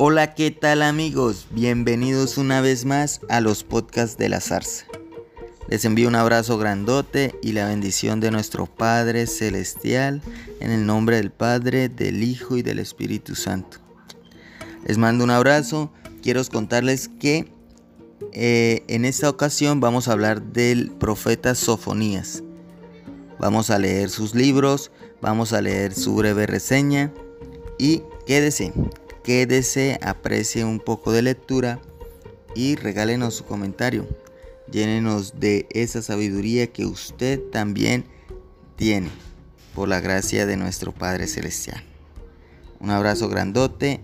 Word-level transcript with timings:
Hola, 0.00 0.36
¿qué 0.36 0.52
tal 0.52 0.82
amigos? 0.82 1.48
Bienvenidos 1.50 2.38
una 2.38 2.60
vez 2.60 2.84
más 2.84 3.20
a 3.28 3.40
los 3.40 3.64
podcasts 3.64 4.16
de 4.16 4.28
la 4.28 4.40
zarza. 4.40 4.86
Les 5.66 5.84
envío 5.84 6.06
un 6.06 6.14
abrazo 6.14 6.56
grandote 6.56 7.34
y 7.42 7.50
la 7.50 7.66
bendición 7.66 8.20
de 8.20 8.30
nuestro 8.30 8.66
Padre 8.66 9.26
Celestial 9.26 10.22
en 10.60 10.70
el 10.70 10.86
nombre 10.86 11.16
del 11.16 11.32
Padre, 11.32 11.88
del 11.88 12.22
Hijo 12.22 12.56
y 12.56 12.62
del 12.62 12.78
Espíritu 12.78 13.34
Santo. 13.34 13.78
Les 14.86 14.98
mando 14.98 15.24
un 15.24 15.30
abrazo. 15.30 15.92
Quiero 16.22 16.44
contarles 16.44 17.08
que 17.18 17.50
eh, 18.32 18.84
en 18.86 19.04
esta 19.04 19.28
ocasión 19.28 19.80
vamos 19.80 20.06
a 20.06 20.12
hablar 20.12 20.42
del 20.42 20.92
profeta 20.92 21.56
Sofonías. 21.56 22.44
Vamos 23.40 23.70
a 23.70 23.80
leer 23.80 24.10
sus 24.10 24.36
libros, 24.36 24.92
vamos 25.20 25.52
a 25.52 25.60
leer 25.60 25.92
su 25.92 26.14
breve 26.14 26.46
reseña 26.46 27.12
y 27.80 28.02
quédese, 28.28 28.72
quédese, 29.28 29.98
aprecie 30.00 30.64
un 30.64 30.80
poco 30.80 31.12
de 31.12 31.20
lectura 31.20 31.82
y 32.54 32.76
regálenos 32.76 33.34
su 33.34 33.44
comentario. 33.44 34.08
Llénenos 34.72 35.38
de 35.38 35.66
esa 35.68 36.00
sabiduría 36.00 36.68
que 36.68 36.86
usted 36.86 37.38
también 37.52 38.06
tiene 38.76 39.10
por 39.74 39.86
la 39.86 40.00
gracia 40.00 40.46
de 40.46 40.56
nuestro 40.56 40.92
Padre 40.92 41.26
Celestial. 41.26 41.84
Un 42.80 42.88
abrazo 42.88 43.28
grandote 43.28 44.00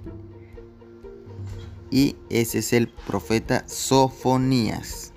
y 1.91 2.16
ese 2.28 2.59
es 2.59 2.75
el 2.75 2.88
profeta 2.88 3.66
Sofonías. 3.66 5.14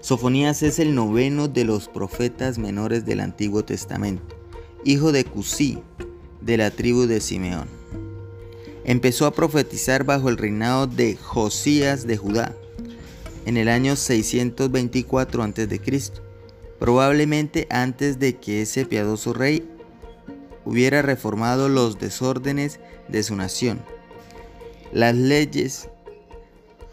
Sofonías 0.00 0.64
es 0.64 0.80
el 0.80 0.96
noveno 0.96 1.46
de 1.46 1.62
los 1.62 1.86
profetas 1.86 2.58
menores 2.58 3.04
del 3.04 3.20
Antiguo 3.20 3.64
Testamento, 3.64 4.36
hijo 4.84 5.12
de 5.12 5.24
Cusí, 5.24 5.78
de 6.40 6.56
la 6.56 6.72
tribu 6.72 7.06
de 7.06 7.20
Simeón. 7.20 7.79
Empezó 8.84 9.26
a 9.26 9.32
profetizar 9.32 10.04
bajo 10.04 10.28
el 10.28 10.36
reinado 10.36 10.86
de 10.86 11.16
Josías 11.16 12.06
de 12.06 12.16
Judá 12.16 12.54
en 13.46 13.56
el 13.56 13.68
año 13.68 13.96
624 13.96 15.42
a.C., 15.42 15.80
probablemente 16.78 17.66
antes 17.70 18.18
de 18.18 18.36
que 18.36 18.62
ese 18.62 18.86
piadoso 18.86 19.32
rey 19.32 19.68
hubiera 20.64 21.02
reformado 21.02 21.68
los 21.68 21.98
desórdenes 21.98 22.80
de 23.08 23.22
su 23.22 23.36
nación. 23.36 23.82
Las 24.92 25.14
leyes, 25.14 25.88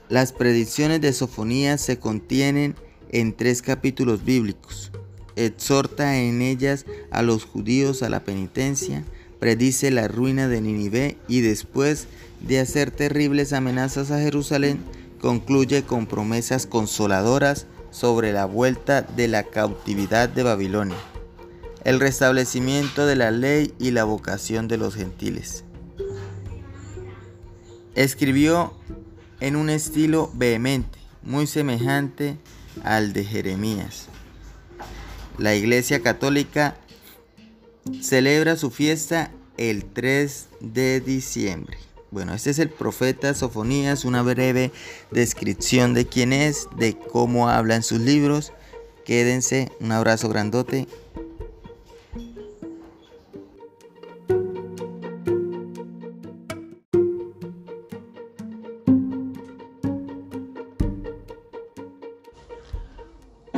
las 0.10 0.34
predicciones 0.34 1.02
de 1.02 1.14
Sofonías 1.14 1.82
se 1.82 2.00
contienen 2.00 2.76
en 3.12 3.34
tres 3.36 3.62
capítulos 3.62 4.24
bíblicos. 4.24 4.92
Exhorta 5.36 6.18
en 6.18 6.42
ellas 6.42 6.86
a 7.12 7.22
los 7.22 7.46
judíos 7.46 8.04
a 8.04 8.10
la 8.10 8.24
penitencia, 8.24 9.04
predice 9.40 9.92
la 9.92 10.08
ruina 10.08 10.48
de 10.48 10.62
Ninive 10.62 11.18
y 11.28 11.42
después 11.42 12.08
de 12.42 12.60
hacer 12.60 12.92
terribles 12.92 13.54
amenazas 13.54 14.12
a 14.12 14.20
Jerusalén, 14.20 14.80
concluye 15.20 15.84
con 15.84 16.06
promesas 16.06 16.66
consoladoras 16.68 17.68
sobre 17.92 18.34
la 18.34 18.46
vuelta 18.46 19.02
de 19.02 19.28
la 19.28 19.44
cautividad 19.44 20.30
de 20.30 20.44
Babilonia, 20.44 20.98
el 21.84 22.00
restablecimiento 22.00 23.06
de 23.06 23.16
la 23.16 23.32
ley 23.32 23.74
y 23.80 23.92
la 23.92 24.04
vocación 24.04 24.68
de 24.68 24.78
los 24.78 24.96
gentiles. 24.96 25.64
Escribió 27.96 28.74
en 29.40 29.56
un 29.56 29.70
estilo 29.70 30.32
vehemente, 30.36 31.00
muy 31.24 31.48
semejante 31.48 32.38
al 32.84 33.14
de 33.14 33.24
Jeremías. 33.24 34.08
La 35.38 35.56
Iglesia 35.56 36.02
Católica 36.02 36.78
celebra 38.02 38.56
su 38.56 38.72
fiesta 38.72 39.32
el 39.58 39.86
3 39.86 40.48
de 40.60 41.02
diciembre. 41.02 41.78
Bueno, 42.10 42.34
este 42.34 42.52
es 42.52 42.60
el 42.60 42.70
profeta 42.70 43.34
Sofonías, 43.34 44.06
una 44.06 44.22
breve 44.22 44.72
descripción 45.12 45.94
de 45.94 46.06
quién 46.08 46.32
es, 46.32 46.68
de 46.78 46.98
cómo 46.98 47.50
habla 47.50 47.76
en 47.76 47.84
sus 47.84 48.00
libros. 48.00 48.54
Quédense, 49.06 49.72
un 49.80 49.92
abrazo 49.92 50.30
grandote. 50.30 50.88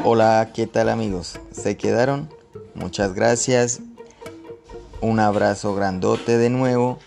Hola, 0.03 0.51
¿qué 0.55 0.65
tal 0.65 0.89
amigos? 0.89 1.39
¿Se 1.51 1.77
quedaron? 1.77 2.29
Muchas 2.73 3.13
gracias. 3.13 3.81
Un 5.01 5.19
abrazo 5.21 5.75
grandote 5.75 6.37
de 6.37 6.49
nuevo 6.49 6.99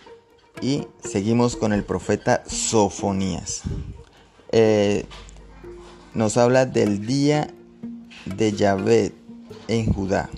y 0.63 0.87
seguimos 1.05 1.57
con 1.57 1.75
el 1.75 1.85
profeta 1.85 2.43
Sofonías. 2.47 3.63
Eh, 4.51 5.05
nos 6.15 6.39
habla 6.39 6.65
del 6.65 7.07
día 7.07 7.53
de 8.25 8.53
Yahvé 8.53 9.13
en 9.69 9.93
Judá. 9.93 10.31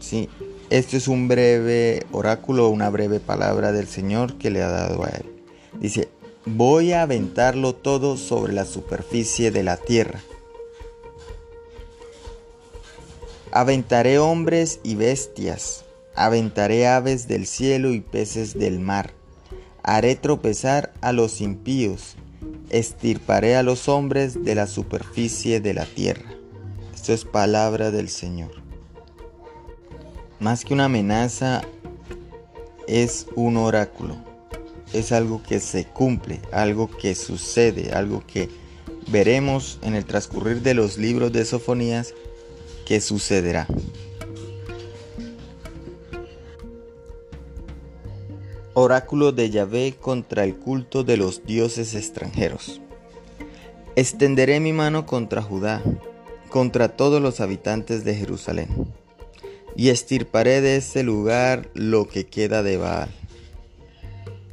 ¿sí? 0.00 0.30
Esto 0.70 0.96
es 0.96 1.08
un 1.08 1.28
breve 1.28 2.06
oráculo, 2.10 2.68
una 2.68 2.88
breve 2.88 3.20
palabra 3.20 3.72
del 3.72 3.86
Señor 3.86 4.38
que 4.38 4.50
le 4.50 4.62
ha 4.62 4.68
dado 4.68 5.04
a 5.04 5.08
él. 5.08 5.26
Dice, 5.80 6.08
voy 6.46 6.92
a 6.92 7.02
aventarlo 7.02 7.74
todo 7.74 8.16
sobre 8.16 8.54
la 8.54 8.64
superficie 8.64 9.50
de 9.50 9.62
la 9.62 9.76
tierra. 9.76 10.20
Aventaré 13.50 14.18
hombres 14.18 14.80
y 14.82 14.94
bestias, 14.94 15.84
aventaré 16.24 16.86
aves 16.86 17.28
del 17.28 17.46
cielo 17.46 17.92
y 17.92 18.00
peces 18.00 18.58
del 18.58 18.80
mar 18.80 19.12
haré 19.88 20.16
tropezar 20.16 20.92
a 21.00 21.12
los 21.12 21.40
impíos, 21.40 22.16
estirparé 22.68 23.56
a 23.56 23.62
los 23.62 23.88
hombres 23.88 24.44
de 24.44 24.54
la 24.54 24.66
superficie 24.66 25.60
de 25.60 25.72
la 25.72 25.86
tierra. 25.86 26.30
Esto 26.94 27.14
es 27.14 27.24
palabra 27.24 27.90
del 27.90 28.10
Señor. 28.10 28.50
Más 30.40 30.66
que 30.66 30.74
una 30.74 30.84
amenaza, 30.84 31.62
es 32.86 33.28
un 33.34 33.56
oráculo. 33.56 34.16
Es 34.92 35.10
algo 35.10 35.42
que 35.42 35.58
se 35.58 35.86
cumple, 35.86 36.42
algo 36.52 36.90
que 36.90 37.14
sucede, 37.14 37.92
algo 37.92 38.22
que 38.26 38.50
veremos 39.10 39.78
en 39.80 39.94
el 39.94 40.04
transcurrir 40.04 40.60
de 40.60 40.74
los 40.74 40.98
libros 40.98 41.32
de 41.32 41.46
Sofonías 41.46 42.12
que 42.84 43.00
sucederá. 43.00 43.66
Oráculo 48.80 49.32
de 49.32 49.50
Yahvé 49.50 49.96
contra 50.00 50.44
el 50.44 50.54
culto 50.54 51.02
de 51.02 51.16
los 51.16 51.44
dioses 51.44 51.96
extranjeros. 51.96 52.80
Extenderé 53.96 54.60
mi 54.60 54.72
mano 54.72 55.04
contra 55.04 55.42
Judá, 55.42 55.82
contra 56.48 56.90
todos 56.90 57.20
los 57.20 57.40
habitantes 57.40 58.04
de 58.04 58.14
Jerusalén, 58.14 58.68
y 59.74 59.88
estirparé 59.88 60.60
de 60.60 60.76
este 60.76 61.02
lugar 61.02 61.68
lo 61.74 62.06
que 62.06 62.26
queda 62.26 62.62
de 62.62 62.76
Baal. 62.76 63.08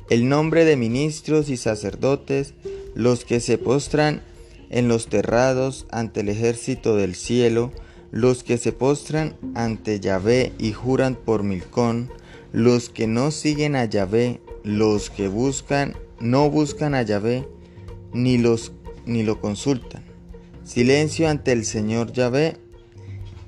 El 0.10 0.28
nombre 0.28 0.66
de 0.66 0.76
ministros 0.76 1.48
y 1.50 1.58
sacerdotes, 1.58 2.56
los 2.96 3.26
que 3.26 3.40
se 3.40 3.60
postran 3.60 4.24
en 4.72 4.88
los 4.88 5.06
terrados 5.06 5.86
ante 5.92 6.22
el 6.22 6.30
ejército 6.30 6.96
del 6.96 7.14
cielo, 7.14 7.72
los 8.10 8.44
que 8.44 8.58
se 8.58 8.72
postran 8.72 9.36
ante 9.54 10.00
Yahvé 10.00 10.52
y 10.58 10.72
juran 10.72 11.14
por 11.14 11.44
Milcón, 11.44 12.10
los 12.52 12.90
que 12.90 13.08
no 13.08 13.32
siguen 13.32 13.76
a 13.76 13.86
Yahvé, 13.86 14.42
los 14.64 15.10
que 15.10 15.28
buscan, 15.28 15.96
no 16.20 16.50
buscan 16.50 16.96
a 16.96 17.02
Yahvé, 17.02 17.48
ni, 18.14 18.38
los, 18.38 18.72
ni 19.06 19.24
lo 19.24 19.40
consultan. 19.42 20.04
Silencio 20.64 21.30
ante 21.30 21.52
el 21.52 21.66
Señor 21.66 22.12
Yahvé, 22.12 22.58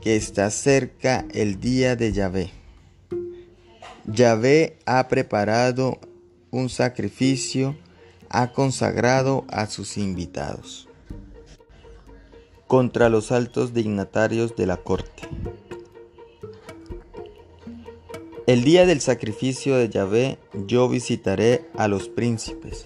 que 0.01 0.15
está 0.15 0.49
cerca 0.51 1.25
el 1.33 1.59
día 1.59 1.95
de 1.95 2.13
Yahvé. 2.13 2.51
Yahvé 4.05 4.77
ha 4.85 5.07
preparado 5.07 5.99
un 6.51 6.69
sacrificio, 6.69 7.75
ha 8.29 8.53
consagrado 8.53 9.45
a 9.49 9.67
sus 9.67 9.97
invitados 9.97 10.87
contra 12.67 13.09
los 13.09 13.31
altos 13.31 13.73
dignatarios 13.73 14.55
de 14.55 14.65
la 14.65 14.77
corte. 14.77 15.23
El 18.47 18.63
día 18.63 18.85
del 18.85 19.01
sacrificio 19.01 19.75
de 19.75 19.89
Yahvé 19.89 20.37
yo 20.67 20.87
visitaré 20.87 21.65
a 21.75 21.89
los 21.89 22.07
príncipes, 22.07 22.85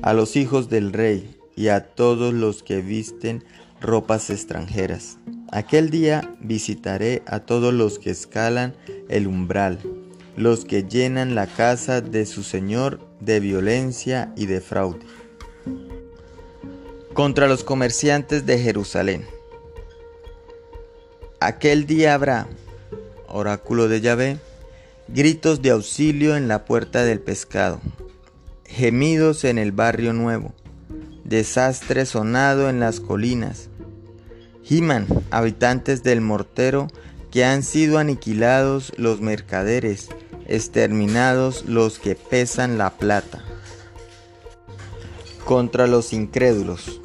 a 0.00 0.14
los 0.14 0.36
hijos 0.36 0.70
del 0.70 0.94
rey 0.94 1.36
y 1.54 1.68
a 1.68 1.88
todos 1.88 2.32
los 2.32 2.62
que 2.62 2.80
visten 2.80 3.44
ropas 3.82 4.30
extranjeras. 4.30 5.18
Aquel 5.52 5.90
día 5.90 6.34
visitaré 6.40 7.22
a 7.26 7.40
todos 7.40 7.74
los 7.74 7.98
que 7.98 8.08
escalan 8.08 8.74
el 9.10 9.26
umbral, 9.26 9.80
los 10.34 10.64
que 10.64 10.84
llenan 10.84 11.34
la 11.34 11.46
casa 11.46 12.00
de 12.00 12.24
su 12.24 12.42
Señor 12.42 12.98
de 13.20 13.38
violencia 13.38 14.32
y 14.34 14.46
de 14.46 14.62
fraude. 14.62 15.04
Contra 17.12 17.48
los 17.48 17.64
comerciantes 17.64 18.46
de 18.46 18.58
Jerusalén. 18.58 19.26
Aquel 21.38 21.84
día 21.84 22.14
habrá, 22.14 22.48
oráculo 23.28 23.88
de 23.88 24.00
Yahvé, 24.00 24.38
Gritos 25.08 25.62
de 25.62 25.70
auxilio 25.70 26.36
en 26.36 26.48
la 26.48 26.64
puerta 26.64 27.04
del 27.04 27.20
pescado. 27.20 27.80
gemidos 28.64 29.44
en 29.44 29.58
el 29.58 29.70
barrio 29.70 30.12
nuevo, 30.12 30.52
desastre 31.22 32.04
sonado 32.04 32.68
en 32.68 32.80
las 32.80 32.98
colinas. 32.98 33.68
Giman, 34.64 35.06
habitantes 35.30 36.02
del 36.02 36.20
mortero, 36.20 36.88
que 37.30 37.44
han 37.44 37.62
sido 37.62 37.98
aniquilados 37.98 38.92
los 38.96 39.20
mercaderes, 39.20 40.08
exterminados 40.48 41.64
los 41.66 42.00
que 42.00 42.16
pesan 42.16 42.76
la 42.76 42.90
plata. 42.90 43.44
Contra 45.44 45.86
los 45.86 46.12
incrédulos. 46.12 47.00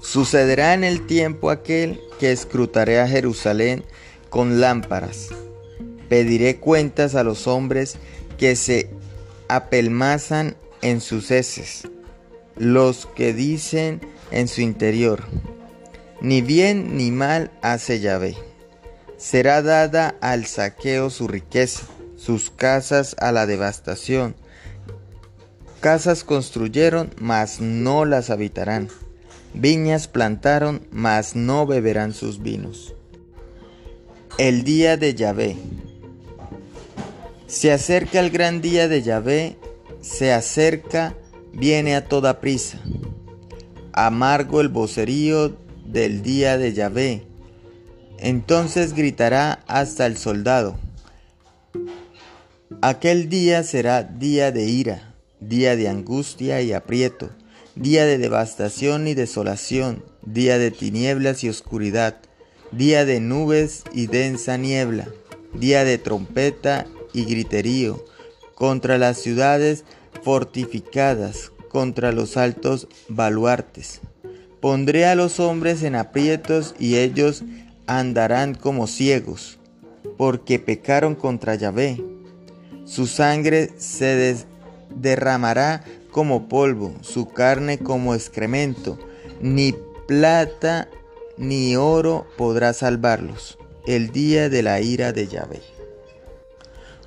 Sucederá 0.00 0.72
en 0.72 0.84
el 0.84 1.06
tiempo 1.06 1.50
aquel 1.50 2.00
que 2.18 2.32
escrutaré 2.32 2.98
a 2.98 3.06
Jerusalén 3.06 3.84
con 4.30 4.62
lámparas. 4.62 5.28
Pediré 6.10 6.56
cuentas 6.56 7.14
a 7.14 7.22
los 7.22 7.46
hombres 7.46 7.96
que 8.36 8.56
se 8.56 8.90
apelmazan 9.46 10.56
en 10.82 11.00
sus 11.00 11.30
heces, 11.30 11.88
los 12.56 13.06
que 13.06 13.32
dicen 13.32 14.00
en 14.32 14.48
su 14.48 14.60
interior, 14.60 15.22
ni 16.20 16.42
bien 16.42 16.96
ni 16.96 17.12
mal 17.12 17.52
hace 17.62 18.00
Yahvé. 18.00 18.36
Será 19.18 19.62
dada 19.62 20.16
al 20.20 20.46
saqueo 20.46 21.10
su 21.10 21.28
riqueza, 21.28 21.82
sus 22.16 22.50
casas 22.50 23.14
a 23.20 23.30
la 23.30 23.46
devastación. 23.46 24.34
Casas 25.78 26.24
construyeron, 26.24 27.14
mas 27.20 27.60
no 27.60 28.04
las 28.04 28.30
habitarán. 28.30 28.88
Viñas 29.54 30.08
plantaron, 30.08 30.88
mas 30.90 31.36
no 31.36 31.66
beberán 31.66 32.14
sus 32.14 32.42
vinos. 32.42 32.96
El 34.38 34.64
día 34.64 34.96
de 34.96 35.14
Yahvé. 35.14 35.56
Se 37.50 37.72
acerca 37.72 38.20
el 38.20 38.30
gran 38.30 38.60
día 38.60 38.86
de 38.86 39.02
Yahvé, 39.02 39.56
se 40.00 40.32
acerca, 40.32 41.16
viene 41.52 41.96
a 41.96 42.04
toda 42.04 42.38
prisa. 42.38 42.78
Amargo 43.92 44.60
el 44.60 44.68
vocerío 44.68 45.56
del 45.84 46.22
día 46.22 46.58
de 46.58 46.72
Yahvé. 46.72 47.24
Entonces 48.18 48.94
gritará 48.94 49.64
hasta 49.66 50.06
el 50.06 50.16
soldado. 50.16 50.78
Aquel 52.82 53.28
día 53.28 53.64
será 53.64 54.04
día 54.04 54.52
de 54.52 54.66
ira, 54.66 55.16
día 55.40 55.74
de 55.74 55.88
angustia 55.88 56.62
y 56.62 56.72
aprieto, 56.72 57.30
día 57.74 58.06
de 58.06 58.18
devastación 58.18 59.08
y 59.08 59.14
desolación, 59.14 60.04
día 60.22 60.56
de 60.56 60.70
tinieblas 60.70 61.42
y 61.42 61.48
oscuridad, 61.48 62.20
día 62.70 63.04
de 63.04 63.18
nubes 63.18 63.82
y 63.92 64.06
densa 64.06 64.56
niebla, 64.56 65.08
día 65.52 65.82
de 65.82 65.98
trompeta 65.98 66.86
y 67.12 67.24
griterío, 67.24 68.04
contra 68.54 68.98
las 68.98 69.18
ciudades 69.18 69.84
fortificadas, 70.22 71.52
contra 71.68 72.12
los 72.12 72.36
altos 72.36 72.88
baluartes. 73.08 74.00
Pondré 74.60 75.06
a 75.06 75.14
los 75.14 75.40
hombres 75.40 75.82
en 75.82 75.94
aprietos 75.94 76.74
y 76.78 76.96
ellos 76.96 77.42
andarán 77.86 78.54
como 78.54 78.86
ciegos, 78.86 79.58
porque 80.18 80.58
pecaron 80.58 81.14
contra 81.14 81.54
Yahvé. 81.54 82.04
Su 82.84 83.06
sangre 83.06 83.70
se 83.78 84.36
derramará 84.94 85.84
como 86.10 86.48
polvo, 86.48 86.94
su 87.00 87.28
carne 87.28 87.78
como 87.78 88.14
excremento, 88.14 88.98
ni 89.40 89.74
plata 90.06 90.88
ni 91.38 91.76
oro 91.76 92.26
podrá 92.36 92.74
salvarlos, 92.74 93.56
el 93.86 94.10
día 94.10 94.50
de 94.50 94.62
la 94.62 94.80
ira 94.80 95.12
de 95.12 95.26
Yahvé. 95.26 95.79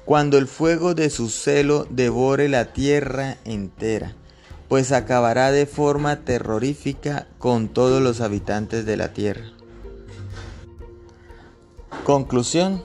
Cuando 0.06 0.38
el 0.38 0.48
fuego 0.48 0.94
de 0.94 1.10
su 1.10 1.30
celo 1.30 1.88
devore 1.90 2.50
la 2.50 2.74
tierra 2.74 3.38
entera, 3.46 4.16
pues 4.68 4.92
acabará 4.92 5.52
de 5.52 5.66
forma 5.66 6.26
terrorífica 6.26 7.28
con 7.38 7.70
todos 7.70 8.02
los 8.02 8.20
habitantes 8.20 8.86
de 8.86 8.98
la 8.98 9.14
tierra. 9.14 9.46
Conclusión. 12.04 12.84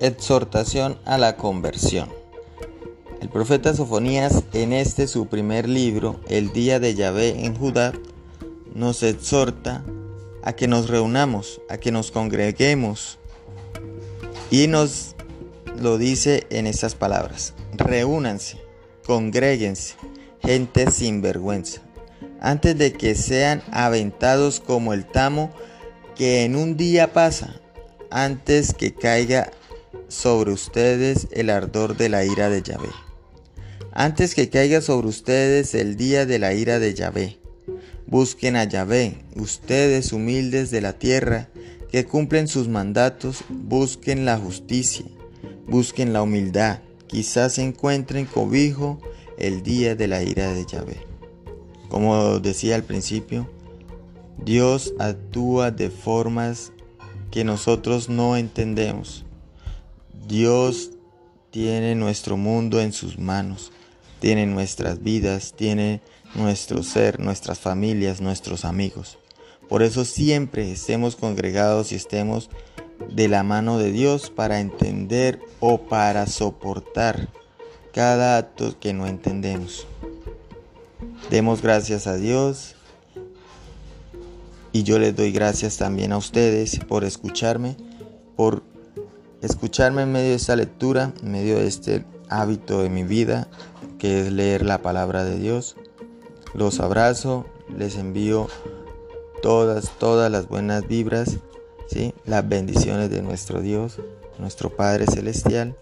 Exhortación 0.00 0.98
a 1.04 1.18
la 1.18 1.36
conversión. 1.36 2.10
El 3.20 3.28
profeta 3.28 3.72
Sofonías 3.72 4.42
en 4.52 4.72
este 4.72 5.06
su 5.06 5.28
primer 5.28 5.68
libro, 5.68 6.18
El 6.26 6.52
día 6.52 6.80
de 6.80 6.96
Yahvé 6.96 7.44
en 7.44 7.54
Judá, 7.54 7.92
nos 8.74 9.04
exhorta 9.04 9.84
a 10.42 10.54
que 10.54 10.66
nos 10.66 10.88
reunamos, 10.88 11.60
a 11.70 11.76
que 11.76 11.92
nos 11.92 12.10
congreguemos 12.10 13.18
y 14.50 14.66
nos 14.66 15.14
lo 15.80 15.98
dice 15.98 16.46
en 16.50 16.66
estas 16.66 16.94
palabras. 16.94 17.54
Reúnanse, 17.76 18.58
congréguense, 19.06 19.94
gente 20.42 20.90
sin 20.90 21.22
vergüenza, 21.22 21.82
antes 22.40 22.76
de 22.76 22.92
que 22.92 23.14
sean 23.14 23.62
aventados 23.70 24.60
como 24.60 24.92
el 24.92 25.06
tamo 25.06 25.50
que 26.16 26.44
en 26.44 26.56
un 26.56 26.76
día 26.76 27.12
pasa, 27.12 27.54
antes 28.10 28.74
que 28.74 28.94
caiga 28.94 29.50
sobre 30.08 30.52
ustedes 30.52 31.28
el 31.32 31.50
ardor 31.50 31.96
de 31.96 32.08
la 32.08 32.24
ira 32.24 32.50
de 32.50 32.62
Yahvé 32.62 32.90
antes 33.92 34.34
que 34.34 34.48
caiga 34.48 34.80
sobre 34.80 35.08
ustedes 35.08 35.74
el 35.74 35.96
día 35.96 36.26
de 36.26 36.38
la 36.38 36.54
ira 36.54 36.78
de 36.78 36.94
Yahvé. 36.94 37.38
Busquen 38.06 38.56
a 38.56 38.64
Yahvé, 38.64 39.18
ustedes 39.36 40.12
humildes 40.12 40.70
de 40.70 40.80
la 40.80 40.94
tierra, 40.94 41.48
que 41.90 42.04
cumplen 42.06 42.48
sus 42.48 42.68
mandatos, 42.68 43.44
busquen 43.48 44.24
la 44.24 44.38
justicia, 44.38 45.04
busquen 45.66 46.12
la 46.12 46.22
humildad, 46.22 46.80
quizás 47.06 47.58
encuentren 47.58 48.26
cobijo 48.26 49.00
el 49.38 49.62
día 49.62 49.94
de 49.94 50.08
la 50.08 50.22
ira 50.22 50.52
de 50.52 50.64
Yahvé. 50.66 51.06
Como 51.88 52.38
decía 52.38 52.74
al 52.74 52.84
principio, 52.84 53.48
Dios 54.44 54.94
actúa 54.98 55.70
de 55.70 55.90
formas 55.90 56.72
que 57.30 57.44
nosotros 57.44 58.08
no 58.08 58.36
entendemos. 58.36 59.24
Dios 60.26 60.90
tiene 61.50 61.94
nuestro 61.94 62.36
mundo 62.36 62.80
en 62.80 62.92
sus 62.92 63.18
manos 63.18 63.72
tiene 64.22 64.46
nuestras 64.46 65.02
vidas, 65.02 65.52
tiene 65.52 66.00
nuestro 66.36 66.84
ser, 66.84 67.18
nuestras 67.18 67.58
familias, 67.58 68.20
nuestros 68.20 68.64
amigos. 68.64 69.18
Por 69.68 69.82
eso 69.82 70.04
siempre 70.04 70.70
estemos 70.70 71.16
congregados 71.16 71.90
y 71.90 71.96
estemos 71.96 72.48
de 73.10 73.28
la 73.28 73.42
mano 73.42 73.78
de 73.78 73.92
Dios 73.92 74.30
para 74.30 74.60
entender 74.60 75.40
o 75.60 75.78
para 75.78 76.26
soportar 76.26 77.28
cada 77.92 78.38
acto 78.38 78.78
que 78.80 78.92
no 78.92 79.06
entendemos. 79.06 79.86
Demos 81.30 81.62
gracias 81.62 82.06
a 82.06 82.16
Dios 82.16 82.74
y 84.72 84.82
yo 84.82 84.98
les 84.98 85.14
doy 85.14 85.32
gracias 85.32 85.76
también 85.76 86.12
a 86.12 86.16
ustedes 86.16 86.78
por 86.80 87.04
escucharme, 87.04 87.76
por 88.36 88.62
escucharme 89.42 90.02
en 90.02 90.12
medio 90.12 90.30
de 90.30 90.36
esta 90.36 90.56
lectura, 90.56 91.12
en 91.22 91.32
medio 91.32 91.58
de 91.58 91.66
este 91.66 92.04
hábito 92.28 92.82
de 92.82 92.88
mi 92.88 93.04
vida, 93.04 93.48
que 93.98 94.20
es 94.20 94.32
leer 94.32 94.64
la 94.64 94.80
palabra 94.80 95.24
de 95.24 95.38
Dios. 95.38 95.76
Los 96.54 96.80
abrazo, 96.80 97.46
les 97.76 97.96
envío 97.96 98.48
todas, 99.42 99.90
todas 99.98 100.30
las 100.30 100.48
buenas 100.48 100.86
vibras, 100.88 101.38
las 102.24 102.48
bendiciones 102.48 103.10
de 103.10 103.22
nuestro 103.22 103.60
Dios, 103.60 104.00
nuestro 104.38 104.70
Padre 104.70 105.06
Celestial. 105.06 105.76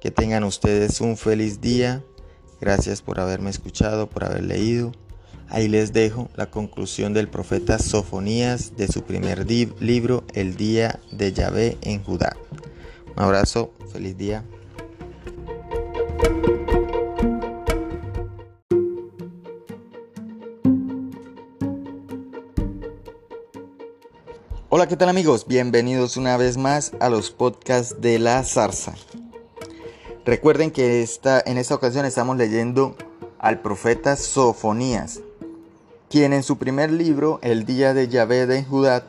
Que 0.00 0.10
tengan 0.10 0.44
ustedes 0.44 1.00
un 1.00 1.16
feliz 1.16 1.60
día. 1.60 2.02
Gracias 2.60 3.02
por 3.02 3.20
haberme 3.20 3.50
escuchado, 3.50 4.08
por 4.08 4.24
haber 4.24 4.44
leído. 4.44 4.92
Ahí 5.48 5.68
les 5.68 5.92
dejo 5.92 6.28
la 6.36 6.50
conclusión 6.50 7.12
del 7.12 7.28
profeta 7.28 7.78
Sofonías 7.78 8.76
de 8.76 8.88
su 8.88 9.02
primer 9.02 9.46
libro, 9.48 10.24
El 10.32 10.56
día 10.56 11.00
de 11.12 11.32
Yahvé 11.32 11.78
en 11.82 12.02
Judá. 12.02 12.36
Un 13.16 13.22
abrazo, 13.22 13.72
feliz 13.92 14.16
día. 14.16 14.44
Hola, 24.84 24.90
¿qué 24.90 24.96
tal 24.98 25.08
amigos? 25.08 25.46
Bienvenidos 25.48 26.18
una 26.18 26.36
vez 26.36 26.58
más 26.58 26.92
a 27.00 27.08
los 27.08 27.30
podcasts 27.30 28.02
de 28.02 28.18
la 28.18 28.44
zarza. 28.44 28.92
Recuerden 30.26 30.70
que 30.70 31.02
esta, 31.02 31.42
en 31.46 31.56
esta 31.56 31.74
ocasión 31.74 32.04
estamos 32.04 32.36
leyendo 32.36 32.94
al 33.38 33.62
profeta 33.62 34.14
Sofonías, 34.14 35.20
quien 36.10 36.34
en 36.34 36.42
su 36.42 36.58
primer 36.58 36.92
libro, 36.92 37.38
El 37.40 37.64
día 37.64 37.94
de 37.94 38.08
Yahvé 38.08 38.44
de 38.44 38.62
Judá, 38.62 39.06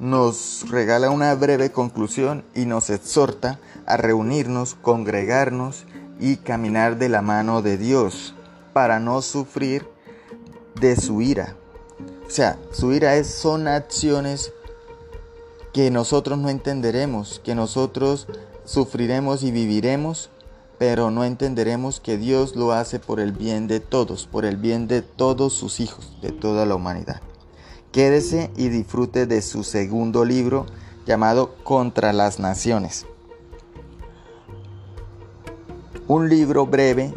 nos 0.00 0.68
regala 0.68 1.10
una 1.10 1.32
breve 1.36 1.70
conclusión 1.70 2.44
y 2.52 2.64
nos 2.64 2.90
exhorta 2.90 3.60
a 3.86 3.96
reunirnos, 3.96 4.74
congregarnos 4.74 5.84
y 6.18 6.38
caminar 6.38 6.98
de 6.98 7.08
la 7.08 7.22
mano 7.22 7.62
de 7.62 7.78
Dios 7.78 8.34
para 8.72 8.98
no 8.98 9.22
sufrir 9.22 9.86
de 10.80 10.96
su 10.96 11.22
ira. 11.22 11.54
O 12.26 12.30
sea, 12.30 12.58
su 12.72 12.92
ira 12.92 13.14
es, 13.14 13.28
son 13.28 13.68
acciones 13.68 14.52
que 15.72 15.90
nosotros 15.90 16.38
no 16.38 16.48
entenderemos, 16.50 17.40
que 17.42 17.54
nosotros 17.54 18.26
sufriremos 18.64 19.42
y 19.42 19.50
viviremos, 19.50 20.30
pero 20.78 21.10
no 21.10 21.24
entenderemos 21.24 22.00
que 22.00 22.18
Dios 22.18 22.56
lo 22.56 22.72
hace 22.72 22.98
por 22.98 23.20
el 23.20 23.32
bien 23.32 23.68
de 23.68 23.80
todos, 23.80 24.26
por 24.26 24.44
el 24.44 24.56
bien 24.56 24.88
de 24.88 25.02
todos 25.02 25.52
sus 25.52 25.80
hijos, 25.80 26.16
de 26.20 26.32
toda 26.32 26.66
la 26.66 26.74
humanidad. 26.74 27.20
Quédese 27.90 28.50
y 28.56 28.68
disfrute 28.68 29.26
de 29.26 29.42
su 29.42 29.64
segundo 29.64 30.24
libro 30.24 30.66
llamado 31.06 31.54
Contra 31.62 32.12
las 32.12 32.38
Naciones. 32.38 33.06
Un 36.08 36.28
libro 36.28 36.66
breve, 36.66 37.14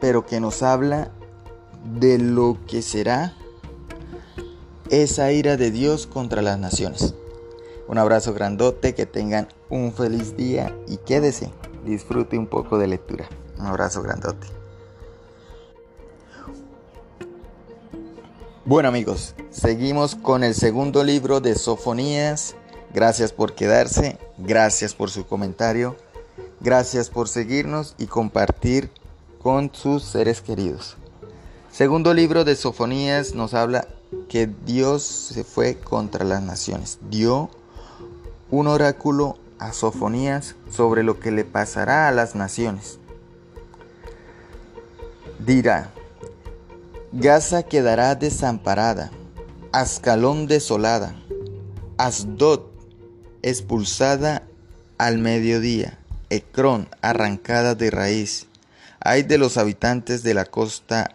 pero 0.00 0.26
que 0.26 0.40
nos 0.40 0.62
habla 0.62 1.10
de 1.98 2.18
lo 2.18 2.58
que 2.66 2.82
será 2.82 3.36
esa 4.90 5.32
ira 5.32 5.56
de 5.56 5.70
Dios 5.70 6.06
contra 6.06 6.42
las 6.42 6.58
naciones. 6.58 7.14
Un 7.88 7.98
abrazo 7.98 8.34
grandote, 8.34 8.94
que 8.94 9.06
tengan 9.06 9.48
un 9.70 9.92
feliz 9.92 10.36
día 10.36 10.76
y 10.88 10.96
quédese, 10.98 11.50
disfrute 11.84 12.36
un 12.36 12.46
poco 12.46 12.78
de 12.78 12.88
lectura. 12.88 13.28
Un 13.58 13.66
abrazo 13.66 14.02
grandote. 14.02 14.48
Bueno 18.64 18.88
amigos, 18.88 19.36
seguimos 19.50 20.16
con 20.16 20.42
el 20.42 20.54
segundo 20.54 21.04
libro 21.04 21.40
de 21.40 21.54
Sofonías. 21.54 22.56
Gracias 22.92 23.32
por 23.32 23.54
quedarse, 23.54 24.18
gracias 24.38 24.94
por 24.94 25.10
su 25.10 25.24
comentario, 25.24 25.96
gracias 26.60 27.08
por 27.08 27.28
seguirnos 27.28 27.94
y 27.98 28.06
compartir 28.06 28.90
con 29.40 29.72
sus 29.72 30.02
seres 30.02 30.40
queridos. 30.40 30.96
Segundo 31.70 32.12
libro 32.12 32.42
de 32.42 32.56
Sofonías 32.56 33.34
nos 33.34 33.54
habla 33.54 33.86
que 34.28 34.48
Dios 34.64 35.04
se 35.04 35.44
fue 35.44 35.76
contra 35.76 36.24
las 36.24 36.42
naciones. 36.42 36.98
Dio 37.08 37.50
un 38.50 38.68
oráculo 38.68 39.36
a 39.58 39.72
Sofonías 39.72 40.54
sobre 40.70 41.02
lo 41.02 41.18
que 41.18 41.30
le 41.30 41.44
pasará 41.44 42.08
a 42.08 42.12
las 42.12 42.34
naciones. 42.34 42.98
Dirá, 45.38 45.90
Gaza 47.12 47.62
quedará 47.62 48.14
desamparada, 48.14 49.10
Ascalón 49.72 50.46
desolada, 50.46 51.14
Asdod 51.96 52.62
expulsada 53.42 54.42
al 54.98 55.18
mediodía, 55.18 55.98
Ecrón 56.30 56.88
arrancada 57.00 57.74
de 57.74 57.90
raíz. 57.90 58.46
Hay 59.00 59.22
de 59.22 59.38
los 59.38 59.56
habitantes 59.56 60.22
de 60.22 60.34
la 60.34 60.44
costa, 60.44 61.14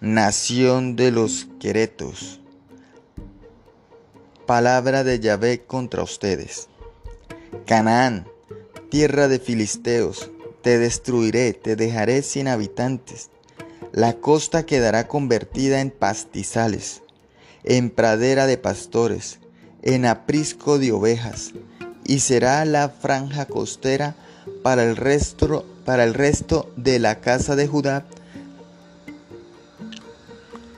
nación 0.00 0.96
de 0.96 1.10
los 1.10 1.46
queretos 1.60 2.40
Palabra 4.46 5.04
de 5.04 5.20
Yahvé 5.20 5.62
contra 5.62 6.02
ustedes. 6.02 6.68
Canaán, 7.64 8.28
tierra 8.90 9.26
de 9.26 9.38
filisteos, 9.38 10.30
te 10.60 10.78
destruiré, 10.78 11.54
te 11.54 11.76
dejaré 11.76 12.20
sin 12.20 12.48
habitantes. 12.48 13.30
La 13.92 14.12
costa 14.12 14.66
quedará 14.66 15.08
convertida 15.08 15.80
en 15.80 15.90
pastizales, 15.90 17.00
en 17.62 17.88
pradera 17.88 18.46
de 18.46 18.58
pastores, 18.58 19.38
en 19.80 20.04
aprisco 20.04 20.78
de 20.78 20.92
ovejas, 20.92 21.52
y 22.04 22.18
será 22.18 22.66
la 22.66 22.90
franja 22.90 23.46
costera 23.46 24.14
para 24.62 24.84
el 24.84 24.96
resto, 24.96 25.64
para 25.86 26.04
el 26.04 26.12
resto 26.12 26.70
de 26.76 26.98
la 26.98 27.22
casa 27.22 27.56
de 27.56 27.66
Judá. 27.66 28.04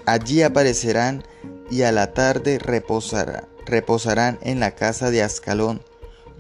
Allí 0.04 0.42
aparecerán 0.42 1.24
y 1.68 1.82
a 1.82 1.90
la 1.90 2.12
tarde 2.12 2.60
reposarán 2.60 3.55
reposarán 3.66 4.38
en 4.42 4.60
la 4.60 4.74
casa 4.74 5.10
de 5.10 5.22
Ascalón, 5.22 5.82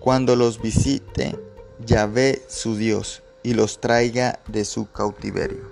cuando 0.00 0.36
los 0.36 0.62
visite 0.62 1.38
Yahvé 1.84 2.42
su 2.48 2.76
Dios 2.76 3.22
y 3.42 3.54
los 3.54 3.80
traiga 3.80 4.40
de 4.48 4.64
su 4.64 4.90
cautiverio. 4.90 5.70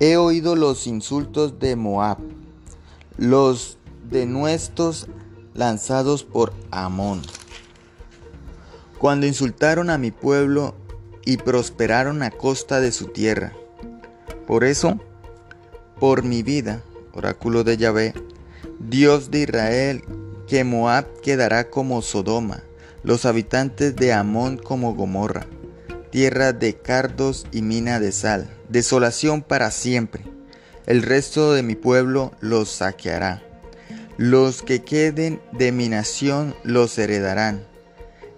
He 0.00 0.16
oído 0.16 0.56
los 0.56 0.86
insultos 0.86 1.58
de 1.58 1.76
Moab, 1.76 2.18
los 3.16 3.78
denuestos 4.10 5.06
lanzados 5.54 6.24
por 6.24 6.52
Amón. 6.70 7.22
Cuando 8.98 9.26
insultaron 9.26 9.90
a 9.90 9.98
mi 9.98 10.10
pueblo 10.10 10.74
y 11.24 11.36
prosperaron 11.36 12.22
a 12.22 12.30
costa 12.30 12.80
de 12.80 12.92
su 12.92 13.06
tierra. 13.06 13.52
Por 14.46 14.64
eso, 14.64 15.00
por 16.00 16.22
mi 16.22 16.42
vida, 16.42 16.82
oráculo 17.12 17.64
de 17.64 17.76
Yahvé, 17.76 18.14
Dios 18.80 19.30
de 19.30 19.40
Israel, 19.40 20.04
que 20.46 20.64
Moab 20.64 21.06
quedará 21.22 21.70
como 21.70 22.02
Sodoma, 22.02 22.62
los 23.02 23.24
habitantes 23.24 23.94
de 23.96 24.12
Amón 24.12 24.58
como 24.58 24.94
Gomorra, 24.94 25.46
tierra 26.10 26.52
de 26.52 26.76
cardos 26.76 27.46
y 27.52 27.62
mina 27.62 28.00
de 28.00 28.12
sal, 28.12 28.50
desolación 28.68 29.42
para 29.42 29.70
siempre. 29.70 30.24
El 30.86 31.02
resto 31.02 31.52
de 31.52 31.62
mi 31.62 31.76
pueblo 31.76 32.32
los 32.40 32.68
saqueará. 32.68 33.42
Los 34.16 34.62
que 34.62 34.82
queden 34.82 35.40
de 35.52 35.72
mi 35.72 35.88
nación 35.88 36.54
los 36.62 36.98
heredarán. 36.98 37.66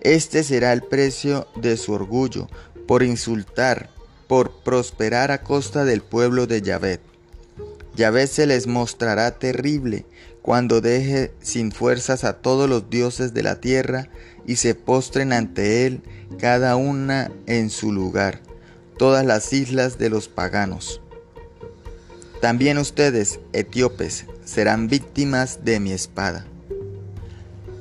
Este 0.00 0.44
será 0.44 0.72
el 0.72 0.82
precio 0.82 1.48
de 1.56 1.76
su 1.76 1.92
orgullo, 1.92 2.48
por 2.86 3.02
insultar, 3.02 3.90
por 4.28 4.62
prosperar 4.62 5.30
a 5.32 5.42
costa 5.42 5.84
del 5.84 6.02
pueblo 6.02 6.46
de 6.46 6.62
Yahvé. 6.62 7.00
Yahvé 7.96 8.26
se 8.26 8.46
les 8.46 8.66
mostrará 8.66 9.38
terrible 9.38 10.04
cuando 10.42 10.82
deje 10.82 11.32
sin 11.40 11.72
fuerzas 11.72 12.24
a 12.24 12.34
todos 12.34 12.68
los 12.68 12.90
dioses 12.90 13.32
de 13.32 13.42
la 13.42 13.58
tierra 13.60 14.10
y 14.46 14.56
se 14.56 14.74
postren 14.74 15.32
ante 15.32 15.86
él 15.86 16.02
cada 16.38 16.76
una 16.76 17.32
en 17.46 17.70
su 17.70 17.92
lugar, 17.92 18.40
todas 18.98 19.24
las 19.24 19.52
islas 19.54 19.98
de 19.98 20.10
los 20.10 20.28
paganos. 20.28 21.00
También 22.42 22.76
ustedes, 22.76 23.40
etíopes, 23.54 24.26
serán 24.44 24.88
víctimas 24.88 25.64
de 25.64 25.80
mi 25.80 25.92
espada. 25.92 26.46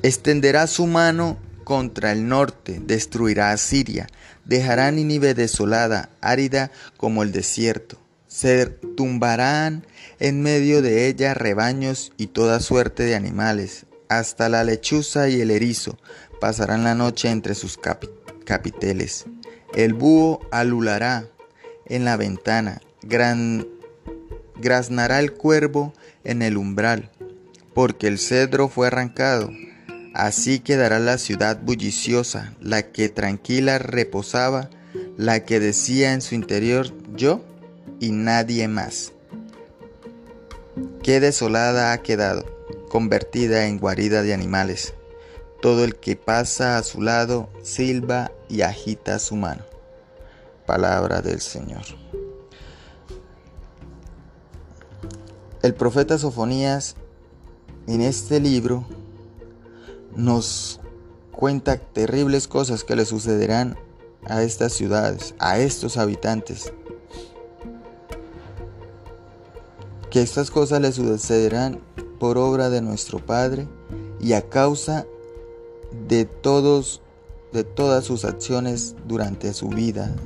Extenderá 0.02 0.66
su 0.66 0.86
mano 0.86 1.36
contra 1.62 2.10
el 2.12 2.26
norte, 2.26 2.80
destruirá 2.82 3.50
a 3.50 3.58
Siria, 3.58 4.06
dejará 4.46 4.90
Nínive 4.90 5.34
desolada, 5.34 6.08
árida 6.22 6.70
como 6.96 7.22
el 7.22 7.32
desierto. 7.32 7.98
Se 8.36 8.66
tumbarán 8.66 9.86
en 10.20 10.42
medio 10.42 10.82
de 10.82 11.08
ella 11.08 11.32
rebaños 11.32 12.12
y 12.18 12.26
toda 12.26 12.60
suerte 12.60 13.04
de 13.04 13.14
animales, 13.14 13.86
hasta 14.10 14.50
la 14.50 14.62
lechuza 14.62 15.30
y 15.30 15.40
el 15.40 15.50
erizo 15.50 15.96
pasarán 16.38 16.84
la 16.84 16.94
noche 16.94 17.30
entre 17.30 17.54
sus 17.54 17.78
capiteles. 18.44 19.24
El 19.74 19.94
búho 19.94 20.40
alulará 20.50 21.24
en 21.86 22.04
la 22.04 22.18
ventana, 22.18 22.82
gran, 23.00 23.66
graznará 24.56 25.18
el 25.20 25.32
cuervo 25.32 25.94
en 26.22 26.42
el 26.42 26.58
umbral, 26.58 27.10
porque 27.72 28.06
el 28.06 28.18
cedro 28.18 28.68
fue 28.68 28.88
arrancado. 28.88 29.50
Así 30.12 30.58
quedará 30.58 30.98
la 30.98 31.16
ciudad 31.16 31.58
bulliciosa, 31.62 32.52
la 32.60 32.82
que 32.82 33.08
tranquila 33.08 33.78
reposaba, 33.78 34.68
la 35.16 35.46
que 35.46 35.58
decía 35.58 36.12
en 36.12 36.20
su 36.20 36.34
interior 36.34 36.92
yo 37.14 37.42
y 38.00 38.10
nadie 38.12 38.68
más. 38.68 39.12
Qué 41.02 41.20
desolada 41.20 41.92
ha 41.92 42.02
quedado, 42.02 42.44
convertida 42.88 43.66
en 43.66 43.78
guarida 43.78 44.22
de 44.22 44.34
animales. 44.34 44.94
Todo 45.62 45.84
el 45.84 45.96
que 45.96 46.16
pasa 46.16 46.76
a 46.76 46.82
su 46.82 47.00
lado 47.00 47.48
silba 47.62 48.30
y 48.48 48.60
agita 48.62 49.18
su 49.18 49.36
mano. 49.36 49.64
Palabra 50.66 51.22
del 51.22 51.40
Señor. 51.40 51.82
El 55.62 55.74
profeta 55.74 56.18
Sofonías 56.18 56.96
en 57.86 58.02
este 58.02 58.40
libro 58.40 58.86
nos 60.14 60.80
cuenta 61.32 61.78
terribles 61.78 62.48
cosas 62.48 62.84
que 62.84 62.96
le 62.96 63.04
sucederán 63.04 63.78
a 64.24 64.42
estas 64.42 64.72
ciudades, 64.72 65.34
a 65.38 65.58
estos 65.58 65.96
habitantes 65.96 66.72
que 70.16 70.22
estas 70.22 70.50
cosas 70.50 70.80
le 70.80 70.92
sucederán 70.92 71.82
por 72.18 72.38
obra 72.38 72.70
de 72.70 72.80
nuestro 72.80 73.18
Padre 73.18 73.68
y 74.18 74.32
a 74.32 74.48
causa 74.48 75.04
de 76.08 76.24
todos 76.24 77.02
de 77.52 77.64
todas 77.64 78.06
sus 78.06 78.24
acciones 78.24 78.96
durante 79.06 79.52
su 79.52 79.68
vida. 79.68 80.16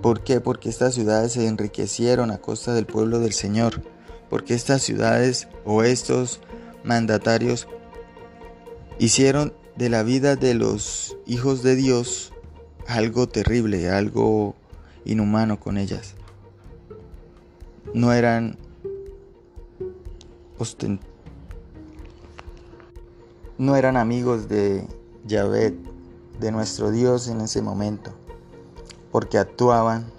¿Por 0.00 0.24
qué? 0.24 0.40
Porque 0.40 0.70
estas 0.70 0.94
ciudades 0.94 1.32
se 1.32 1.46
enriquecieron 1.46 2.30
a 2.30 2.38
costa 2.38 2.72
del 2.72 2.86
pueblo 2.86 3.18
del 3.18 3.34
Señor. 3.34 3.82
Porque 4.30 4.54
estas 4.54 4.80
ciudades 4.80 5.46
o 5.66 5.82
estos 5.82 6.40
mandatarios 6.82 7.68
hicieron 8.98 9.52
de 9.76 9.90
la 9.90 10.02
vida 10.02 10.34
de 10.34 10.54
los 10.54 11.18
hijos 11.26 11.62
de 11.62 11.76
Dios 11.76 12.32
algo 12.86 13.28
terrible, 13.28 13.90
algo 13.90 14.54
inhumano 15.04 15.60
con 15.60 15.76
ellas 15.76 16.14
no 17.94 18.12
eran 18.12 18.58
no 23.58 23.76
eran 23.76 23.96
amigos 23.96 24.48
de 24.48 24.86
Yahvé, 25.26 25.76
de 26.40 26.52
nuestro 26.52 26.90
Dios 26.90 27.28
en 27.28 27.40
ese 27.40 27.62
momento. 27.62 28.12
porque 29.12 29.38
actuaban 29.38 30.10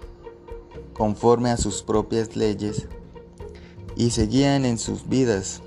conforme 0.93 1.49
a 1.49 1.57
sus 1.57 1.83
propias 1.83 2.37
leyes 2.37 2.87
y 3.97 4.11
seguían 4.11 4.63
en 4.63 4.77
sus 4.77 5.09
vidas. 5.09 5.61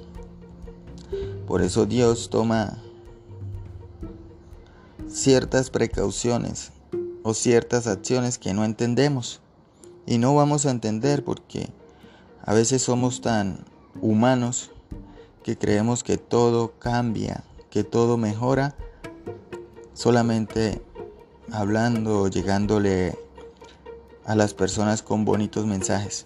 Por 1.47 1.61
eso 1.61 1.85
Dios 1.85 2.31
toma 2.31 2.83
ciertas 5.09 5.69
precauciones 5.69 6.73
o 7.23 7.35
ciertas 7.35 7.87
acciones 7.87 8.39
que 8.39 8.55
no 8.55 8.65
entendemos. 8.65 9.43
Y 10.07 10.17
no 10.17 10.35
vamos 10.35 10.65
a 10.65 10.71
entender 10.71 11.23
porque 11.23 11.69
a 12.49 12.55
veces 12.55 12.81
somos 12.81 13.21
tan 13.21 13.59
humanos 14.01 14.71
que 15.43 15.59
creemos 15.59 16.03
que 16.03 16.17
todo 16.17 16.73
cambia, 16.79 17.45
que 17.69 17.85
todo 17.85 18.17
mejora 18.17 18.75
solamente 19.93 20.81
hablando 21.53 22.23
o 22.23 22.29
llegándole 22.29 23.19
a 24.25 24.35
las 24.35 24.55
personas 24.55 25.03
con 25.03 25.27
bonitos 25.27 25.67
mensajes. 25.67 26.25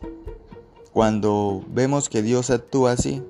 Cuando 0.92 1.64
vemos 1.66 2.08
que 2.08 2.22
Dios 2.22 2.50
actúa 2.50 2.92
así, 2.92 3.20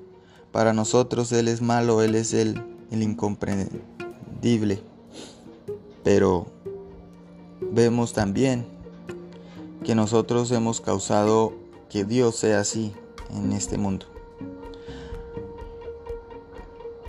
para 0.51 0.71
nosotros 0.71 1.31
Él 1.31 1.47
es 1.47 1.63
malo, 1.63 2.03
Él 2.03 2.13
es 2.13 2.31
el, 2.35 2.63
el 2.91 3.01
incomprendible. 3.01 4.83
Pero 6.03 6.45
vemos 7.59 8.13
también 8.13 8.67
que 9.83 9.95
nosotros 9.95 10.51
hemos 10.51 10.79
causado 10.79 11.62
que 11.93 12.05
Dios 12.05 12.37
sea 12.37 12.61
así 12.61 12.91
en 13.29 13.53
este 13.53 13.77
mundo. 13.77 14.07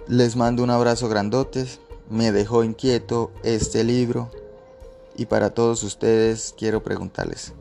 Les 0.07 0.37
mando 0.37 0.63
un 0.63 0.69
abrazo 0.69 1.09
grandotes, 1.09 1.81
me 2.11 2.33
dejó 2.33 2.65
inquieto 2.65 3.31
este 3.43 3.83
libro 3.83 4.31
y 5.17 5.25
para 5.25 5.55
todos 5.55 5.83
ustedes 5.85 6.55
quiero 6.59 6.83
preguntarles, 6.83 7.55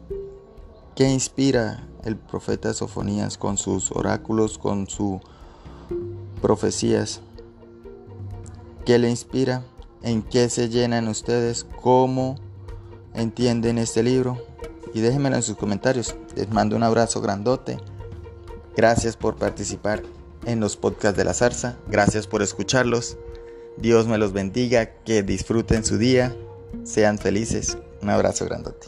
¿qué 0.95 1.09
inspira 1.09 1.87
el 2.03 2.17
profeta 2.17 2.73
Sofonías 2.73 3.37
con 3.37 3.55
sus 3.55 3.93
oráculos, 3.93 4.57
con 4.57 4.89
sus 4.89 5.21
profecías? 6.41 7.21
¿Qué 8.83 8.99
le 8.99 9.09
inspira? 9.09 9.63
¿En 10.01 10.23
qué 10.23 10.49
se 10.49 10.67
llenan 10.67 11.07
ustedes? 11.07 11.65
¿Cómo 11.81 12.35
entienden 13.13 13.77
este 13.77 14.03
libro? 14.03 14.52
Y 14.93 15.01
déjenmelo 15.01 15.35
en 15.35 15.43
sus 15.43 15.57
comentarios. 15.57 16.15
Les 16.35 16.49
mando 16.49 16.75
un 16.75 16.83
abrazo 16.83 17.19
grandote. 17.19 17.77
Gracias 18.75 19.17
por 19.17 19.35
participar 19.35 20.03
en 20.45 20.59
los 20.59 20.77
podcasts 20.77 21.17
de 21.17 21.25
la 21.25 21.33
zarza. 21.33 21.77
Gracias 21.87 22.27
por 22.27 22.41
escucharlos. 22.41 23.17
Dios 23.77 24.07
me 24.07 24.17
los 24.17 24.33
bendiga. 24.33 24.85
Que 25.03 25.23
disfruten 25.23 25.83
su 25.83 25.97
día. 25.97 26.35
Sean 26.83 27.17
felices. 27.17 27.77
Un 28.01 28.09
abrazo 28.11 28.45
grandote. 28.45 28.87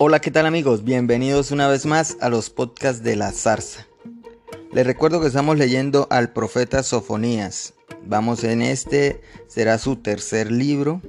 Hola, 0.00 0.20
¿qué 0.20 0.30
tal 0.30 0.46
amigos? 0.46 0.84
Bienvenidos 0.84 1.50
una 1.50 1.66
vez 1.66 1.84
más 1.84 2.16
a 2.20 2.28
los 2.28 2.50
podcasts 2.50 3.02
de 3.02 3.16
la 3.16 3.32
zarza. 3.32 3.88
Les 4.78 4.86
recuerdo 4.86 5.20
que 5.20 5.26
estamos 5.26 5.58
leyendo 5.58 6.06
al 6.08 6.32
profeta 6.32 6.84
Sofonías. 6.84 7.74
Vamos 8.06 8.44
en 8.44 8.62
este, 8.62 9.20
será 9.48 9.76
su 9.76 9.96
tercer 9.96 10.52
libro, 10.52 11.02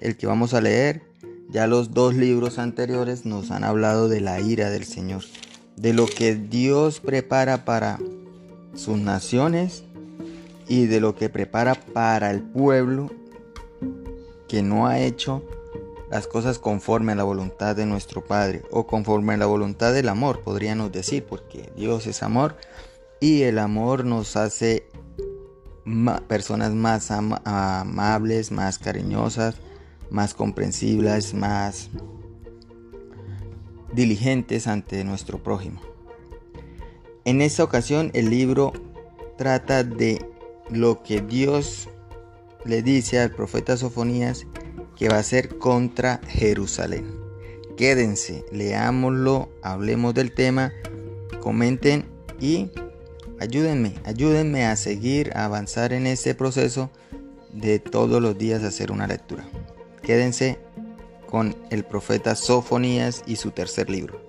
el 0.00 0.16
que 0.16 0.26
vamos 0.26 0.54
a 0.54 0.62
leer. 0.62 1.02
Ya 1.50 1.66
los 1.66 1.92
dos 1.92 2.14
libros 2.14 2.58
anteriores 2.58 3.26
nos 3.26 3.50
han 3.50 3.62
hablado 3.62 4.08
de 4.08 4.22
la 4.22 4.40
ira 4.40 4.70
del 4.70 4.86
Señor, 4.86 5.22
de 5.76 5.92
lo 5.92 6.06
que 6.06 6.34
Dios 6.34 7.00
prepara 7.00 7.66
para 7.66 7.98
sus 8.74 8.96
naciones 8.96 9.84
y 10.66 10.86
de 10.86 11.00
lo 11.00 11.14
que 11.14 11.28
prepara 11.28 11.74
para 11.74 12.30
el 12.30 12.40
pueblo 12.40 13.10
que 14.48 14.62
no 14.62 14.86
ha 14.86 15.00
hecho 15.00 15.44
las 16.10 16.26
cosas 16.26 16.58
conforme 16.58 17.12
a 17.12 17.16
la 17.16 17.24
voluntad 17.24 17.76
de 17.76 17.84
nuestro 17.84 18.24
Padre 18.24 18.62
o 18.70 18.86
conforme 18.86 19.34
a 19.34 19.36
la 19.36 19.44
voluntad 19.44 19.92
del 19.92 20.08
amor, 20.08 20.40
podríamos 20.40 20.90
decir, 20.90 21.26
porque 21.26 21.70
Dios 21.76 22.06
es 22.06 22.22
amor 22.22 22.56
y 23.24 23.44
el 23.44 23.58
amor 23.58 24.04
nos 24.04 24.36
hace 24.36 24.86
personas 26.28 26.74
más 26.74 27.10
amables, 27.10 28.52
más 28.52 28.78
cariñosas, 28.78 29.54
más 30.10 30.34
comprensibles, 30.34 31.32
más 31.32 31.88
diligentes 33.94 34.66
ante 34.66 35.02
nuestro 35.04 35.42
prójimo. 35.42 35.80
En 37.24 37.40
esta 37.40 37.64
ocasión 37.64 38.10
el 38.12 38.28
libro 38.28 38.74
trata 39.38 39.84
de 39.84 40.22
lo 40.70 41.02
que 41.02 41.22
Dios 41.22 41.88
le 42.66 42.82
dice 42.82 43.20
al 43.20 43.30
profeta 43.30 43.78
Sofonías 43.78 44.46
que 44.96 45.08
va 45.08 45.16
a 45.16 45.22
ser 45.22 45.56
contra 45.56 46.20
Jerusalén. 46.28 47.06
Quédense, 47.78 48.44
leámoslo, 48.52 49.48
hablemos 49.62 50.12
del 50.12 50.34
tema, 50.34 50.74
comenten 51.40 52.04
y 52.38 52.70
ayúdenme, 53.40 53.94
ayúdenme 54.04 54.64
a 54.66 54.76
seguir, 54.76 55.32
a 55.34 55.44
avanzar 55.44 55.92
en 55.92 56.06
este 56.06 56.34
proceso 56.34 56.90
de 57.52 57.78
todos 57.78 58.20
los 58.20 58.36
días 58.36 58.62
hacer 58.62 58.90
una 58.90 59.06
lectura. 59.06 59.44
Quédense 60.02 60.58
con 61.28 61.56
el 61.70 61.84
profeta 61.84 62.36
Sofonías 62.36 63.22
y 63.26 63.36
su 63.36 63.50
tercer 63.50 63.90
libro. 63.90 64.20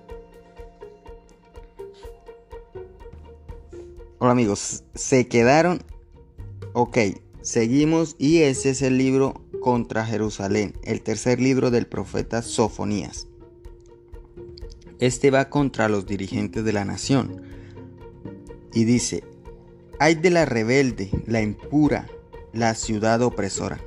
Hola 4.18 4.32
amigos, 4.32 4.84
se 4.94 5.28
quedaron. 5.28 5.82
Ok, 6.72 6.98
seguimos 7.42 8.16
y 8.18 8.38
ese 8.38 8.70
es 8.70 8.82
el 8.82 8.98
libro 8.98 9.34
contra 9.60 10.06
Jerusalén, 10.06 10.74
el 10.84 11.02
tercer 11.02 11.40
libro 11.40 11.70
del 11.70 11.86
profeta 11.86 12.42
Sofonías. 12.42 13.28
Este 14.98 15.30
va 15.30 15.50
contra 15.50 15.88
los 15.88 16.06
dirigentes 16.06 16.64
de 16.64 16.72
la 16.72 16.84
nación 16.84 17.45
y 18.76 18.84
dice, 18.84 19.24
hay 19.98 20.16
de 20.16 20.30
la 20.30 20.44
rebelde, 20.44 21.10
la 21.26 21.40
impura, 21.40 22.06
la 22.52 22.74
ciudad 22.74 23.22
opresora. 23.22 23.80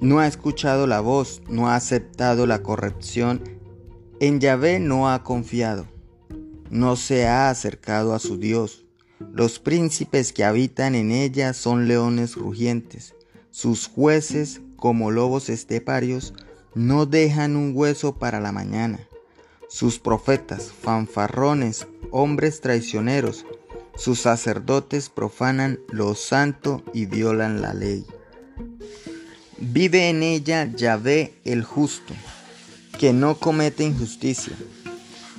No 0.00 0.20
ha 0.20 0.26
escuchado 0.26 0.86
la 0.86 1.00
voz, 1.00 1.42
no 1.48 1.68
ha 1.68 1.76
aceptado 1.76 2.46
la 2.46 2.62
corrección, 2.62 3.42
en 4.20 4.40
Yahvé 4.40 4.80
no 4.80 5.10
ha 5.10 5.22
confiado, 5.22 5.86
no 6.70 6.96
se 6.96 7.26
ha 7.26 7.50
acercado 7.50 8.14
a 8.14 8.18
su 8.18 8.38
Dios. 8.38 8.86
Los 9.32 9.58
príncipes 9.58 10.32
que 10.32 10.44
habitan 10.44 10.94
en 10.94 11.12
ella 11.12 11.52
son 11.52 11.86
leones 11.86 12.36
rugientes 12.36 13.14
sus 13.52 13.86
jueces, 13.86 14.62
como 14.76 15.10
lobos 15.10 15.50
esteparios, 15.50 16.32
no 16.74 17.04
dejan 17.04 17.54
un 17.54 17.72
hueso 17.76 18.16
para 18.16 18.40
la 18.40 18.50
mañana. 18.50 19.06
Sus 19.72 19.98
profetas, 19.98 20.70
fanfarrones, 20.70 21.86
hombres 22.10 22.60
traicioneros, 22.60 23.46
sus 23.96 24.20
sacerdotes 24.20 25.08
profanan 25.08 25.80
lo 25.88 26.14
santo 26.14 26.82
y 26.92 27.06
violan 27.06 27.62
la 27.62 27.72
ley. 27.72 28.04
Vive 29.56 30.10
en 30.10 30.22
ella 30.22 30.70
Yahvé 30.76 31.32
el 31.46 31.64
justo, 31.64 32.12
que 32.98 33.14
no 33.14 33.38
comete 33.38 33.82
injusticia. 33.82 34.52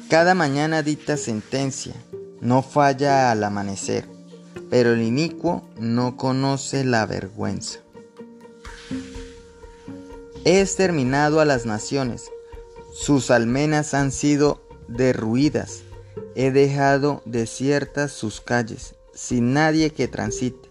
Cada 0.10 0.34
mañana 0.34 0.82
dicta 0.82 1.16
sentencia, 1.16 1.94
no 2.42 2.64
falla 2.64 3.30
al 3.32 3.44
amanecer, 3.44 4.10
pero 4.72 4.94
el 4.94 5.04
inicuo 5.04 5.64
no 5.78 6.18
conoce 6.18 6.84
la 6.84 7.06
vergüenza. 7.06 7.82
He 10.44 10.60
exterminado 10.60 11.40
a 11.40 11.46
las 11.46 11.68
naciones, 11.68 12.33
sus 12.94 13.32
almenas 13.32 13.94
han 13.94 14.12
sido 14.12 14.62
derruidas, 14.88 15.82
he 16.36 16.52
dejado 16.52 17.22
desiertas 17.26 18.12
sus 18.12 18.42
calles, 18.42 18.96
sin 19.14 19.54
nadie 19.54 19.92
que 19.92 20.08
transite. 20.08 20.70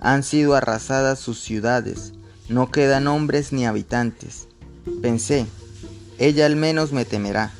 Han 0.00 0.22
sido 0.22 0.54
arrasadas 0.54 1.18
sus 1.18 1.40
ciudades, 1.40 2.12
no 2.48 2.70
quedan 2.70 3.06
hombres 3.06 3.52
ni 3.52 3.66
habitantes. 3.66 4.48
Pensé, 5.00 5.46
ella 6.18 6.46
al 6.46 6.56
menos 6.56 6.92
me 6.92 7.04
temerá, 7.04 7.52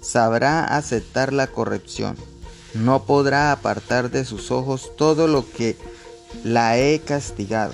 sabrá 0.00 0.64
aceptar 0.64 1.32
la 1.32 1.46
corrección, 1.46 2.16
no 2.74 3.04
podrá 3.04 3.52
apartar 3.52 4.10
de 4.10 4.24
sus 4.24 4.50
ojos 4.50 4.92
todo 4.96 5.26
lo 5.26 5.50
que 5.50 5.76
la 6.44 6.78
he 6.78 7.00
castigado 7.00 7.72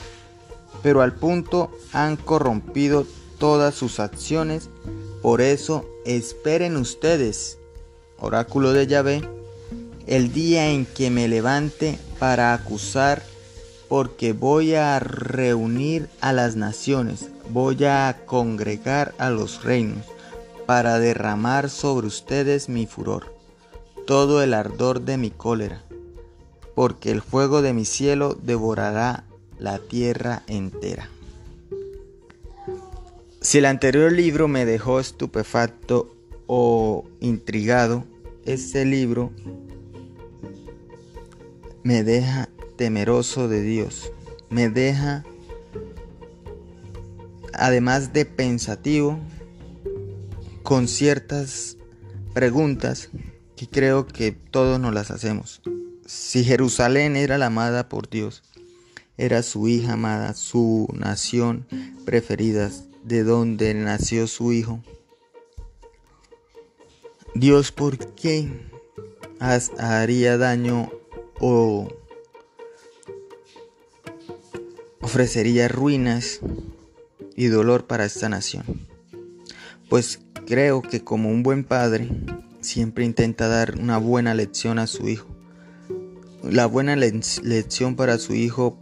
pero 0.85 1.01
al 1.01 1.15
punto 1.15 1.71
han 1.95 2.17
corrompido 2.17 3.07
todas 3.39 3.75
sus 3.75 4.01
acciones. 4.01 4.69
Por 5.25 5.41
eso 5.41 5.87
esperen 6.05 6.77
ustedes, 6.77 7.57
oráculo 8.19 8.75
de 8.75 8.87
Yahvé, 8.87 9.23
el 10.07 10.35
día 10.35 10.69
en 10.69 10.85
que 10.85 11.09
me 11.09 11.29
levante 11.29 11.99
para 12.19 12.53
acusar, 12.53 13.23
porque 13.89 14.35
voy 14.35 14.75
a 14.75 14.99
reunir 14.99 16.11
a 16.21 16.35
las 16.35 16.57
naciones, 16.57 17.31
voy 17.49 17.87
a 17.87 18.21
congregar 18.27 19.15
a 19.17 19.31
los 19.31 19.65
reinos, 19.65 20.05
para 20.67 20.99
derramar 20.99 21.71
sobre 21.71 22.07
ustedes 22.07 22.69
mi 22.69 22.85
furor. 22.85 23.35
todo 24.07 24.43
el 24.43 24.53
ardor 24.53 25.01
de 25.01 25.17
mi 25.17 25.31
cólera, 25.31 25.87
porque 26.75 27.11
el 27.11 27.23
fuego 27.23 27.63
de 27.63 27.73
mi 27.73 27.87
cielo 27.87 28.37
devorará 28.43 29.25
la 29.59 29.79
tierra 29.79 30.43
entera. 30.49 31.09
Si 33.45 33.59
el 33.59 33.67
anterior 33.67 34.11
libro 34.11 34.49
me 34.49 34.65
dejó 34.65 35.01
estupefacto 35.01 36.17
o 36.47 37.05
intrigado, 37.21 38.07
este 38.47 38.87
libro 38.87 39.33
me 41.83 42.05
deja 42.05 42.49
temeroso 42.79 43.47
de 43.47 43.61
Dios, 43.61 44.11
me 44.49 44.71
deja, 44.71 45.25
además 47.53 48.15
de 48.15 48.25
pensativo, 48.25 49.19
con 50.63 50.89
ciertas 50.89 51.77
preguntas 52.33 53.11
que 53.57 53.69
creo 53.69 54.07
que 54.07 54.33
todos 54.33 54.81
nos 54.81 54.95
las 54.95 55.11
hacemos. 55.11 55.61
Si 56.07 56.45
Jerusalén 56.45 57.15
era 57.15 57.37
la 57.37 57.47
amada 57.47 57.91
por 57.91 58.09
Dios, 58.09 58.43
era 59.19 59.43
su 59.43 59.69
hija 59.69 59.93
amada, 59.93 60.33
su 60.33 60.89
nación 60.95 61.67
preferida, 62.07 62.71
de 63.05 63.23
donde 63.23 63.75
nació 63.75 64.27
su 64.27 64.53
hijo. 64.53 64.83
Dios, 67.35 67.71
¿por 67.71 67.99
qué 68.15 68.49
haría 69.39 70.39
daño 70.39 70.91
o 71.39 71.89
ofrecería 75.01 75.69
ruinas 75.69 76.41
y 77.37 77.47
dolor 77.47 77.87
para 77.87 78.07
esta 78.07 78.29
nación? 78.29 78.65
Pues 79.91 80.21
creo 80.47 80.81
que 80.81 81.05
como 81.05 81.29
un 81.29 81.43
buen 81.43 81.65
padre 81.65 82.09
siempre 82.61 83.05
intenta 83.05 83.49
dar 83.49 83.77
una 83.79 83.99
buena 83.99 84.35
lección 84.35 84.79
a 84.79 84.87
su 84.87 85.09
hijo. 85.09 85.27
La 86.43 86.67
buena 86.67 86.97
lección 86.97 87.97
para 87.97 88.19
su 88.19 88.35
hijo 88.35 88.79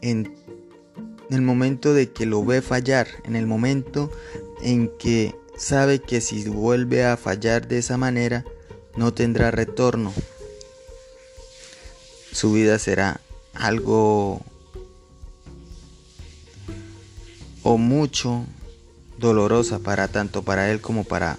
en 0.00 0.34
el 1.30 1.42
momento 1.42 1.94
de 1.94 2.10
que 2.10 2.26
lo 2.26 2.44
ve 2.44 2.62
fallar, 2.62 3.06
en 3.24 3.36
el 3.36 3.46
momento 3.46 4.10
en 4.62 4.88
que 4.98 5.34
sabe 5.56 6.00
que 6.00 6.20
si 6.20 6.48
vuelve 6.48 7.04
a 7.04 7.16
fallar 7.16 7.68
de 7.68 7.78
esa 7.78 7.96
manera, 7.96 8.44
no 8.96 9.12
tendrá 9.14 9.50
retorno. 9.50 10.12
Su 12.32 12.52
vida 12.52 12.78
será 12.78 13.20
algo 13.54 14.42
o 17.62 17.78
mucho 17.78 18.44
dolorosa 19.18 19.78
para 19.78 20.08
tanto 20.08 20.42
para 20.42 20.70
él 20.70 20.80
como 20.80 21.04
para 21.04 21.38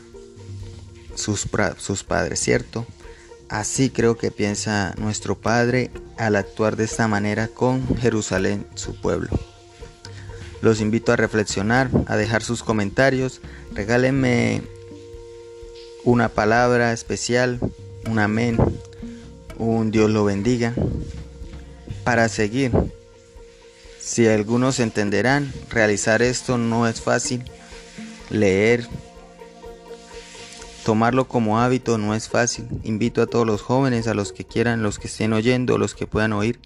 sus, 1.15 1.47
sus 1.77 2.03
padres, 2.03 2.39
¿cierto? 2.39 2.85
Así 3.49 3.89
creo 3.89 4.17
que 4.17 4.31
piensa 4.31 4.95
nuestro 4.97 5.35
Padre 5.37 5.91
al 6.17 6.35
actuar 6.35 6.75
de 6.75 6.85
esta 6.85 7.07
manera 7.07 7.47
con 7.47 7.95
Jerusalén, 7.97 8.65
su 8.73 8.99
pueblo. 8.99 9.29
Los 10.65 10.81
invito 10.81 11.13
a 11.13 11.15
reflexionar, 11.15 11.91
a 12.07 12.17
dejar 12.17 12.41
sus 12.41 12.63
comentarios. 12.63 13.39
Regálenme 13.75 14.63
una 16.03 16.27
palabra 16.27 16.91
especial, 16.91 17.59
un 18.09 18.17
amén, 18.17 18.57
un 19.59 19.91
Dios 19.91 20.09
lo 20.09 20.25
bendiga, 20.25 20.73
para 22.03 22.29
seguir. 22.29 22.71
Si 23.99 24.27
algunos 24.27 24.79
entenderán, 24.79 25.53
realizar 25.69 26.23
esto 26.23 26.57
no 26.57 26.87
es 26.87 26.99
fácil. 26.99 27.43
Leer, 28.31 28.87
tomarlo 30.83 31.27
como 31.27 31.59
hábito 31.59 31.99
no 31.99 32.15
es 32.15 32.27
fácil. 32.27 32.67
Invito 32.81 33.21
a 33.21 33.27
todos 33.27 33.45
los 33.45 33.61
jóvenes, 33.61 34.07
a 34.07 34.15
los 34.15 34.33
que 34.33 34.45
quieran, 34.45 34.81
los 34.81 34.97
que 34.97 35.09
estén 35.09 35.33
oyendo, 35.33 35.77
los 35.77 35.93
que 35.93 36.07
puedan 36.07 36.33
oír, 36.33 36.59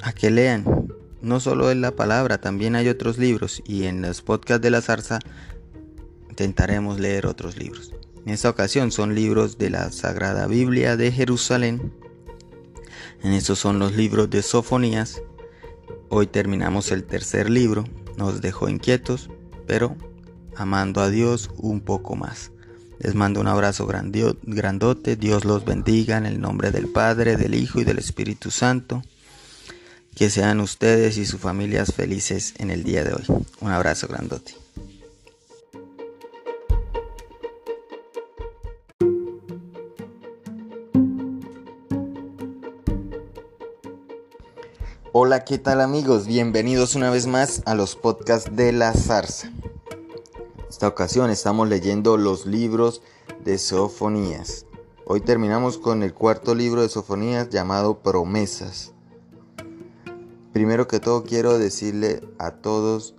a 0.00 0.12
que 0.12 0.30
lean, 0.30 0.64
no 1.26 1.40
solo 1.40 1.72
es 1.72 1.76
la 1.76 1.90
palabra, 1.90 2.38
también 2.38 2.76
hay 2.76 2.88
otros 2.88 3.18
libros 3.18 3.60
y 3.66 3.84
en 3.84 4.00
los 4.00 4.22
podcasts 4.22 4.62
de 4.62 4.70
la 4.70 4.80
zarza 4.80 5.18
intentaremos 6.30 7.00
leer 7.00 7.26
otros 7.26 7.56
libros. 7.56 7.92
En 8.24 8.32
esta 8.32 8.48
ocasión 8.48 8.92
son 8.92 9.16
libros 9.16 9.58
de 9.58 9.70
la 9.70 9.90
Sagrada 9.90 10.46
Biblia 10.46 10.96
de 10.96 11.10
Jerusalén. 11.10 11.92
En 13.24 13.32
estos 13.32 13.58
son 13.58 13.80
los 13.80 13.96
libros 13.96 14.30
de 14.30 14.42
Sofonías. 14.42 15.20
Hoy 16.10 16.28
terminamos 16.28 16.92
el 16.92 17.02
tercer 17.02 17.50
libro. 17.50 17.84
Nos 18.16 18.40
dejó 18.40 18.68
inquietos, 18.68 19.28
pero 19.66 19.96
amando 20.54 21.00
a 21.00 21.10
Dios 21.10 21.50
un 21.56 21.80
poco 21.80 22.14
más. 22.14 22.52
Les 23.00 23.16
mando 23.16 23.40
un 23.40 23.48
abrazo 23.48 23.88
grandote. 24.44 25.16
Dios 25.16 25.44
los 25.44 25.64
bendiga 25.64 26.18
en 26.18 26.26
el 26.26 26.40
nombre 26.40 26.70
del 26.70 26.86
Padre, 26.86 27.36
del 27.36 27.56
Hijo 27.56 27.80
y 27.80 27.84
del 27.84 27.98
Espíritu 27.98 28.52
Santo. 28.52 29.02
Que 30.16 30.30
sean 30.30 30.60
ustedes 30.60 31.18
y 31.18 31.26
sus 31.26 31.38
familias 31.38 31.92
felices 31.92 32.54
en 32.56 32.70
el 32.70 32.84
día 32.84 33.04
de 33.04 33.12
hoy. 33.12 33.44
Un 33.60 33.70
abrazo 33.70 34.08
grandote. 34.08 34.56
Hola, 45.12 45.44
¿qué 45.44 45.58
tal 45.58 45.82
amigos? 45.82 46.26
Bienvenidos 46.26 46.94
una 46.94 47.10
vez 47.10 47.26
más 47.26 47.60
a 47.66 47.74
los 47.74 47.94
podcasts 47.94 48.56
de 48.56 48.72
la 48.72 48.94
zarza. 48.94 49.52
Esta 50.70 50.88
ocasión 50.88 51.28
estamos 51.28 51.68
leyendo 51.68 52.16
los 52.16 52.46
libros 52.46 53.02
de 53.44 53.58
Sofonías. 53.58 54.64
Hoy 55.04 55.20
terminamos 55.20 55.76
con 55.76 56.02
el 56.02 56.14
cuarto 56.14 56.54
libro 56.54 56.80
de 56.80 56.88
Sofonías 56.88 57.50
llamado 57.50 57.98
Promesas. 57.98 58.95
Primero 60.56 60.88
que 60.88 61.00
todo 61.00 61.22
quiero 61.22 61.58
decirle 61.58 62.26
a 62.38 62.50
todos 62.50 63.14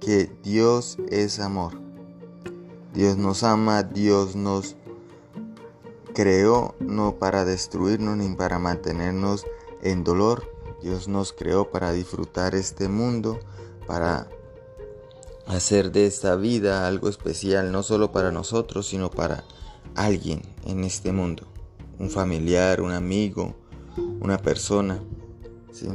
que 0.00 0.28
Dios 0.42 0.98
es 1.08 1.38
amor. 1.38 1.74
Dios 2.92 3.16
nos 3.16 3.44
ama, 3.44 3.84
Dios 3.84 4.34
nos 4.34 4.74
creó 6.12 6.74
no 6.80 7.14
para 7.20 7.44
destruirnos 7.44 8.16
ni 8.16 8.34
para 8.34 8.58
mantenernos 8.58 9.46
en 9.82 10.02
dolor. 10.02 10.50
Dios 10.82 11.06
nos 11.06 11.32
creó 11.32 11.70
para 11.70 11.92
disfrutar 11.92 12.56
este 12.56 12.88
mundo, 12.88 13.38
para 13.86 14.26
hacer 15.46 15.92
de 15.92 16.06
esta 16.06 16.34
vida 16.34 16.88
algo 16.88 17.08
especial, 17.08 17.70
no 17.70 17.84
solo 17.84 18.10
para 18.10 18.32
nosotros, 18.32 18.88
sino 18.88 19.12
para 19.12 19.44
alguien 19.94 20.42
en 20.64 20.82
este 20.82 21.12
mundo. 21.12 21.46
Un 22.00 22.10
familiar, 22.10 22.80
un 22.80 22.90
amigo, 22.90 23.54
una 24.20 24.38
persona. 24.38 25.00
¿sí? 25.70 25.86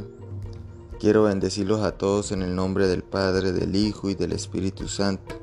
Quiero 0.99 1.23
bendecirlos 1.23 1.81
a 1.81 1.91
todos 1.91 2.31
en 2.31 2.41
el 2.41 2.55
nombre 2.55 2.87
del 2.87 3.03
Padre, 3.03 3.51
del 3.51 3.75
Hijo 3.75 4.09
y 4.09 4.15
del 4.15 4.31
Espíritu 4.31 4.87
Santo. 4.87 5.35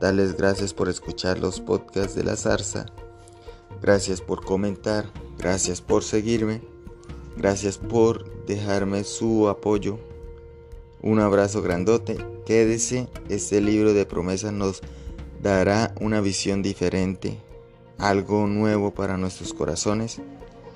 Darles 0.00 0.38
gracias 0.38 0.72
por 0.72 0.88
escuchar 0.88 1.38
los 1.38 1.60
podcasts 1.60 2.14
de 2.14 2.24
la 2.24 2.34
zarza. 2.34 2.86
Gracias 3.82 4.22
por 4.22 4.42
comentar. 4.42 5.04
Gracias 5.36 5.82
por 5.82 6.02
seguirme. 6.02 6.62
Gracias 7.36 7.76
por 7.76 8.46
dejarme 8.46 9.04
su 9.04 9.50
apoyo. 9.50 9.98
Un 11.02 11.20
abrazo 11.20 11.60
grandote. 11.60 12.16
Quédese. 12.46 13.06
Este 13.28 13.60
libro 13.60 13.92
de 13.92 14.06
promesas 14.06 14.54
nos 14.54 14.80
dará 15.42 15.94
una 16.00 16.22
visión 16.22 16.62
diferente. 16.62 17.38
Algo 17.98 18.46
nuevo 18.46 18.94
para 18.94 19.18
nuestros 19.18 19.52
corazones. 19.52 20.22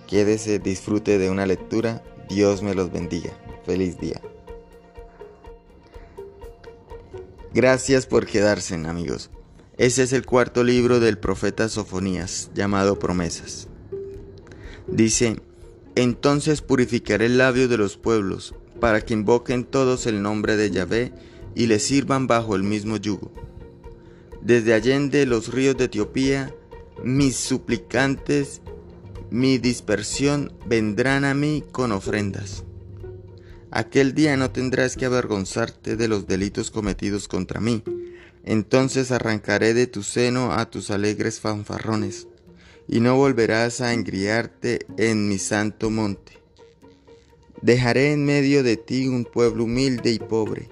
Quédese, 0.06 0.58
disfrute 0.58 1.16
de 1.16 1.30
una 1.30 1.46
lectura. 1.46 2.04
Dios 2.28 2.62
me 2.62 2.74
los 2.74 2.92
bendiga. 2.92 3.32
Feliz 3.64 3.98
día. 3.98 4.20
Gracias 7.54 8.06
por 8.06 8.26
quedarse, 8.26 8.74
amigos. 8.74 9.30
Ese 9.76 10.02
es 10.02 10.12
el 10.12 10.26
cuarto 10.26 10.64
libro 10.64 11.00
del 11.00 11.18
profeta 11.18 11.68
Sofonías, 11.68 12.50
llamado 12.54 12.98
Promesas. 12.98 13.68
Dice, 14.86 15.40
entonces 15.94 16.62
purificaré 16.62 17.26
el 17.26 17.38
labio 17.38 17.68
de 17.68 17.78
los 17.78 17.96
pueblos, 17.96 18.54
para 18.80 19.00
que 19.00 19.14
invoquen 19.14 19.64
todos 19.64 20.06
el 20.06 20.20
nombre 20.20 20.56
de 20.56 20.70
Yahvé 20.70 21.12
y 21.54 21.66
le 21.66 21.78
sirvan 21.78 22.26
bajo 22.26 22.56
el 22.56 22.64
mismo 22.64 22.96
yugo. 22.96 23.32
Desde 24.42 24.74
allende 24.74 25.24
los 25.24 25.52
ríos 25.52 25.76
de 25.76 25.84
Etiopía, 25.84 26.54
mis 27.02 27.36
suplicantes, 27.36 28.60
mi 29.30 29.58
dispersión 29.58 30.52
vendrán 30.66 31.24
a 31.24 31.34
mí 31.34 31.64
con 31.72 31.92
ofrendas. 31.92 32.64
Aquel 33.76 34.14
día 34.14 34.36
no 34.36 34.52
tendrás 34.52 34.96
que 34.96 35.04
avergonzarte 35.04 35.96
de 35.96 36.06
los 36.06 36.28
delitos 36.28 36.70
cometidos 36.70 37.26
contra 37.26 37.58
mí. 37.58 37.82
Entonces 38.44 39.10
arrancaré 39.10 39.74
de 39.74 39.88
tu 39.88 40.04
seno 40.04 40.52
a 40.52 40.70
tus 40.70 40.92
alegres 40.92 41.40
fanfarrones, 41.40 42.28
y 42.86 43.00
no 43.00 43.16
volverás 43.16 43.80
a 43.80 43.92
engriarte 43.92 44.86
en 44.96 45.28
mi 45.28 45.38
santo 45.38 45.90
monte. 45.90 46.38
Dejaré 47.62 48.12
en 48.12 48.24
medio 48.24 48.62
de 48.62 48.76
ti 48.76 49.08
un 49.08 49.24
pueblo 49.24 49.64
humilde 49.64 50.12
y 50.12 50.20
pobre. 50.20 50.68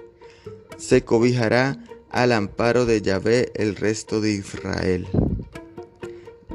Se 0.78 1.02
cobijará 1.02 1.82
al 2.08 2.30
amparo 2.30 2.86
de 2.86 3.02
Yahvé 3.02 3.50
el 3.56 3.74
resto 3.74 4.20
de 4.20 4.30
Israel. 4.30 5.08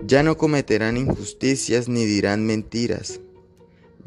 Ya 0.06 0.24
no 0.24 0.38
cometerán 0.38 0.96
injusticias 0.96 1.90
ni 1.90 2.06
dirán 2.06 2.46
mentiras. 2.46 3.20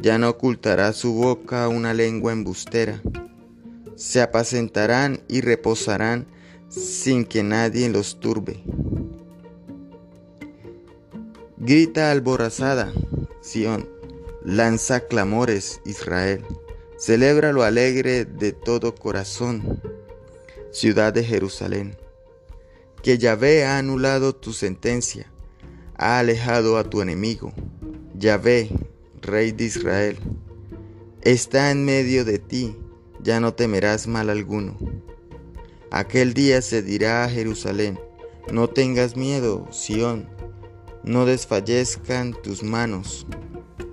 Ya 0.01 0.17
no 0.17 0.31
ocultará 0.31 0.95
su 0.95 1.13
boca 1.13 1.69
una 1.69 1.93
lengua 1.93 2.33
embustera. 2.33 3.03
Se 3.97 4.23
apacentarán 4.23 5.21
y 5.29 5.43
reposarán 5.43 6.27
sin 6.71 7.27
que 7.27 7.43
nadie 7.43 7.91
los 7.91 8.19
turbe. 8.19 8.63
Grita 11.59 12.11
alborazada, 12.11 12.91
Sión, 13.43 13.87
lanza 14.43 15.01
clamores, 15.01 15.83
Israel. 15.85 16.47
Celebra 16.97 17.53
lo 17.53 17.63
alegre 17.63 18.25
de 18.25 18.53
todo 18.53 18.95
corazón, 18.95 19.83
ciudad 20.71 21.13
de 21.13 21.25
Jerusalén. 21.25 21.99
Que 23.03 23.19
Yahvé 23.19 23.67
ha 23.67 23.77
anulado 23.77 24.35
tu 24.35 24.55
sentencia, 24.55 25.31
ha 25.97 26.19
alejado 26.19 26.79
a 26.79 26.85
tu 26.85 27.03
enemigo. 27.03 27.53
Yahvé, 28.15 28.71
Rey 29.23 29.53
de 29.53 29.65
Israel, 29.65 30.19
está 31.23 31.71
en 31.71 31.85
medio 31.85 32.25
de 32.25 32.39
ti, 32.39 32.75
ya 33.23 33.39
no 33.39 33.53
temerás 33.53 34.07
mal 34.07 34.31
alguno. 34.31 34.79
Aquel 35.91 36.33
día 36.33 36.63
se 36.63 36.83
dirá 36.83 37.25
a 37.25 37.29
Jerusalén, 37.29 38.01
no 38.51 38.69
tengas 38.69 39.17
miedo, 39.17 39.69
Sión, 39.71 40.29
no 41.05 41.27
desfallezcan 41.27 42.35
tus 42.43 42.63
manos. 42.63 43.27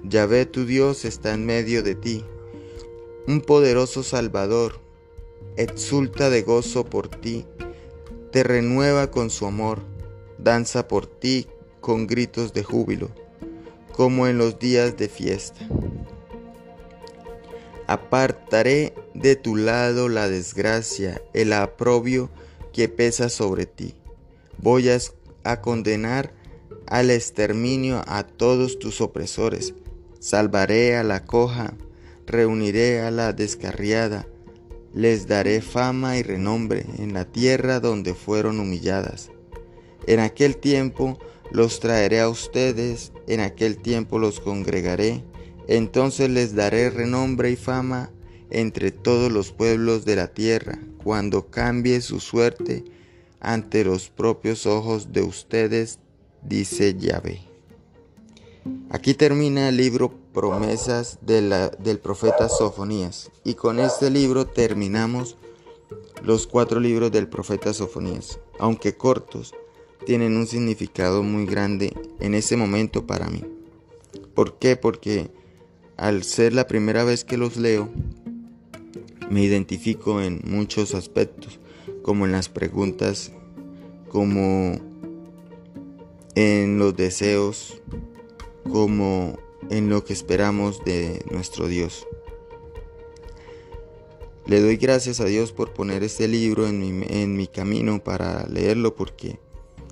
Yahvé 0.03 0.45
tu 0.45 0.65
Dios 0.65 1.03
está 1.03 1.33
en 1.33 1.45
medio 1.45 1.83
de 1.83 1.95
ti, 1.95 2.23
un 3.27 3.41
poderoso 3.41 4.03
Salvador, 4.03 4.79
exulta 5.57 6.29
de 6.29 6.43
gozo 6.43 6.85
por 6.85 7.09
ti, 7.09 7.45
te 8.31 8.43
renueva 8.43 9.11
con 9.11 9.29
su 9.29 9.45
amor, 9.45 9.81
danza 10.37 10.87
por 10.87 11.05
ti 11.05 11.47
con 11.81 12.07
gritos 12.07 12.53
de 12.53 12.63
júbilo, 12.63 13.09
como 13.97 14.27
en 14.27 14.37
los 14.37 14.59
días 14.59 14.95
de 14.95 15.09
fiesta. 15.09 15.67
Apartaré 17.87 18.93
de 19.15 19.35
tu 19.35 19.55
lado 19.55 20.07
la 20.07 20.29
desgracia, 20.29 21.19
el 21.33 21.51
aprobio 21.51 22.29
que 22.73 22.89
pesa 22.89 23.27
sobre 23.27 23.65
ti. 23.65 23.95
Voy 24.59 24.87
a, 25.43 25.61
condenar 25.61 26.31
al 26.85 27.09
exterminio 27.09 28.03
a 28.05 28.21
todos 28.21 28.77
tus 28.77 29.01
opresores. 29.01 29.73
Salvaré 30.19 30.95
a 30.95 31.03
la 31.03 31.25
coja, 31.25 31.73
reuniré 32.27 33.01
a 33.01 33.09
la 33.09 33.33
descarriada, 33.33 34.27
les 34.93 35.25
daré 35.25 35.59
fama 35.61 36.17
y 36.17 36.21
renombre 36.21 36.85
en 36.99 37.13
la 37.13 37.25
tierra 37.25 37.79
donde 37.79 38.13
fueron 38.13 38.59
humilladas. 38.59 39.31
En 40.05 40.19
aquel 40.19 40.57
tiempo 40.57 41.17
los 41.51 41.79
traeré 41.79 42.19
a 42.19 42.29
ustedes, 42.29 43.11
en 43.27 43.39
aquel 43.39 43.77
tiempo 43.77 44.19
los 44.19 44.39
congregaré, 44.39 45.23
entonces 45.67 46.29
les 46.29 46.55
daré 46.55 46.89
renombre 46.89 47.51
y 47.51 47.55
fama 47.55 48.11
entre 48.49 48.91
todos 48.91 49.31
los 49.31 49.51
pueblos 49.51 50.05
de 50.05 50.15
la 50.15 50.27
tierra, 50.27 50.79
cuando 51.03 51.47
cambie 51.47 52.01
su 52.01 52.19
suerte 52.19 52.85
ante 53.39 53.83
los 53.83 54.09
propios 54.09 54.65
ojos 54.65 55.11
de 55.11 55.21
ustedes, 55.21 55.99
dice 56.41 56.95
Yahvé. 56.95 57.41
Aquí 58.89 59.13
termina 59.13 59.69
el 59.69 59.77
libro 59.77 60.13
Promesas 60.33 61.19
del 61.21 61.99
profeta 62.01 62.49
Sofonías 62.49 63.31
y 63.43 63.53
con 63.55 63.79
este 63.79 64.09
libro 64.09 64.45
terminamos 64.45 65.37
los 66.23 66.47
cuatro 66.47 66.79
libros 66.79 67.11
del 67.11 67.27
profeta 67.27 67.73
Sofonías, 67.73 68.39
aunque 68.59 68.95
cortos, 68.95 69.53
tienen 70.07 70.37
un 70.37 70.47
significado 70.47 71.21
muy 71.21 71.45
grande 71.45 71.93
en 72.21 72.33
ese 72.33 72.55
momento 72.55 73.05
para 73.05 73.27
mí. 73.27 73.43
¿Por 74.33 74.57
qué? 74.57 74.77
Porque 74.77 75.29
al 75.97 76.23
ser 76.23 76.53
la 76.53 76.65
primera 76.65 77.03
vez 77.03 77.25
que 77.25 77.35
los 77.35 77.57
leo, 77.57 77.89
me 79.29 79.43
identifico 79.43 80.21
en 80.21 80.39
muchos 80.45 80.95
aspectos, 80.95 81.59
como 82.03 82.25
en 82.25 82.31
las 82.31 82.47
preguntas, 82.47 83.33
como 84.07 84.79
en 86.35 86.79
los 86.79 86.95
deseos, 86.95 87.81
como 88.71 89.37
en 89.69 89.89
lo 89.89 90.05
que 90.05 90.13
esperamos 90.13 90.85
de 90.85 91.21
nuestro 91.31 91.67
Dios. 91.67 92.07
Le 94.45 94.61
doy 94.61 94.77
gracias 94.77 95.19
a 95.19 95.25
Dios 95.25 95.51
por 95.51 95.73
poner 95.73 96.01
este 96.03 96.29
libro 96.29 96.65
en 96.65 96.79
mi, 96.79 97.05
en 97.09 97.35
mi 97.35 97.47
camino 97.47 98.01
para 98.01 98.47
leerlo 98.47 98.95
porque 98.95 99.37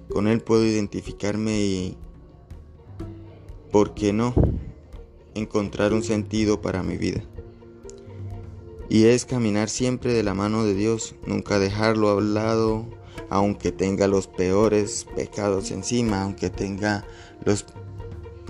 con 0.10 0.28
él 0.28 0.42
puedo 0.42 0.66
identificarme 0.66 1.60
y, 1.60 1.98
¿por 3.72 3.94
qué 3.94 4.14
no?, 4.14 4.34
encontrar 5.34 5.94
un 5.94 6.04
sentido 6.04 6.62
para 6.62 6.84
mi 6.84 6.98
vida. 6.98 7.22
Y 8.90 9.06
es 9.06 9.26
caminar 9.26 9.70
siempre 9.70 10.14
de 10.14 10.24
la 10.24 10.34
mano 10.34 10.64
de 10.64 10.74
Dios, 10.74 11.16
nunca 11.26 11.60
dejarlo 11.60 12.10
a 12.10 12.22
lado, 12.22 12.86
aunque 13.30 13.72
tenga 13.72 14.08
los 14.08 14.28
peores 14.28 15.06
pecados 15.16 15.72
encima, 15.72 16.22
aunque 16.22 16.50
tenga 16.50 17.06
los 17.44 17.66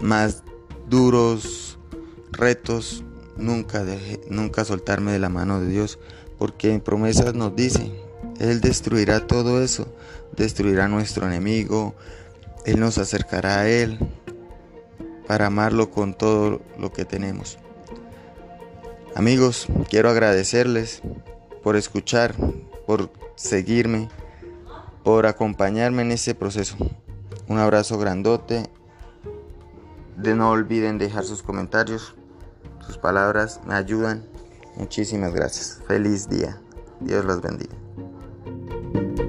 más 0.01 0.43
duros 0.89 1.79
retos, 2.31 3.03
nunca, 3.37 3.85
nunca 4.29 4.65
soltarme 4.65 5.11
de 5.11 5.19
la 5.19 5.29
mano 5.29 5.61
de 5.61 5.67
Dios, 5.67 5.99
porque 6.37 6.73
en 6.73 6.81
promesas 6.81 7.33
nos 7.33 7.55
dice, 7.55 7.91
Él 8.39 8.61
destruirá 8.61 9.25
todo 9.25 9.61
eso, 9.61 9.87
destruirá 10.35 10.85
a 10.85 10.89
nuestro 10.89 11.25
enemigo, 11.25 11.95
Él 12.65 12.79
nos 12.79 12.97
acercará 12.97 13.59
a 13.61 13.67
Él 13.69 13.99
para 15.27 15.47
amarlo 15.47 15.91
con 15.91 16.13
todo 16.13 16.61
lo 16.77 16.91
que 16.91 17.05
tenemos. 17.05 17.57
Amigos, 19.15 19.67
quiero 19.89 20.09
agradecerles 20.09 21.01
por 21.63 21.75
escuchar, 21.77 22.35
por 22.85 23.09
seguirme, 23.35 24.09
por 25.03 25.25
acompañarme 25.25 26.01
en 26.01 26.11
este 26.11 26.35
proceso. 26.35 26.75
Un 27.47 27.59
abrazo 27.59 27.97
grandote. 27.97 28.69
De 30.17 30.35
no 30.35 30.49
olviden 30.49 30.97
dejar 30.97 31.23
sus 31.23 31.43
comentarios, 31.43 32.15
sus 32.85 32.97
palabras 32.97 33.61
me 33.65 33.75
ayudan. 33.75 34.25
Muchísimas 34.75 35.33
gracias. 35.33 35.81
Feliz 35.87 36.27
día. 36.29 36.59
Dios 36.99 37.25
los 37.25 37.41
bendiga. 37.41 37.75
thank 38.95 39.19
you 39.19 39.24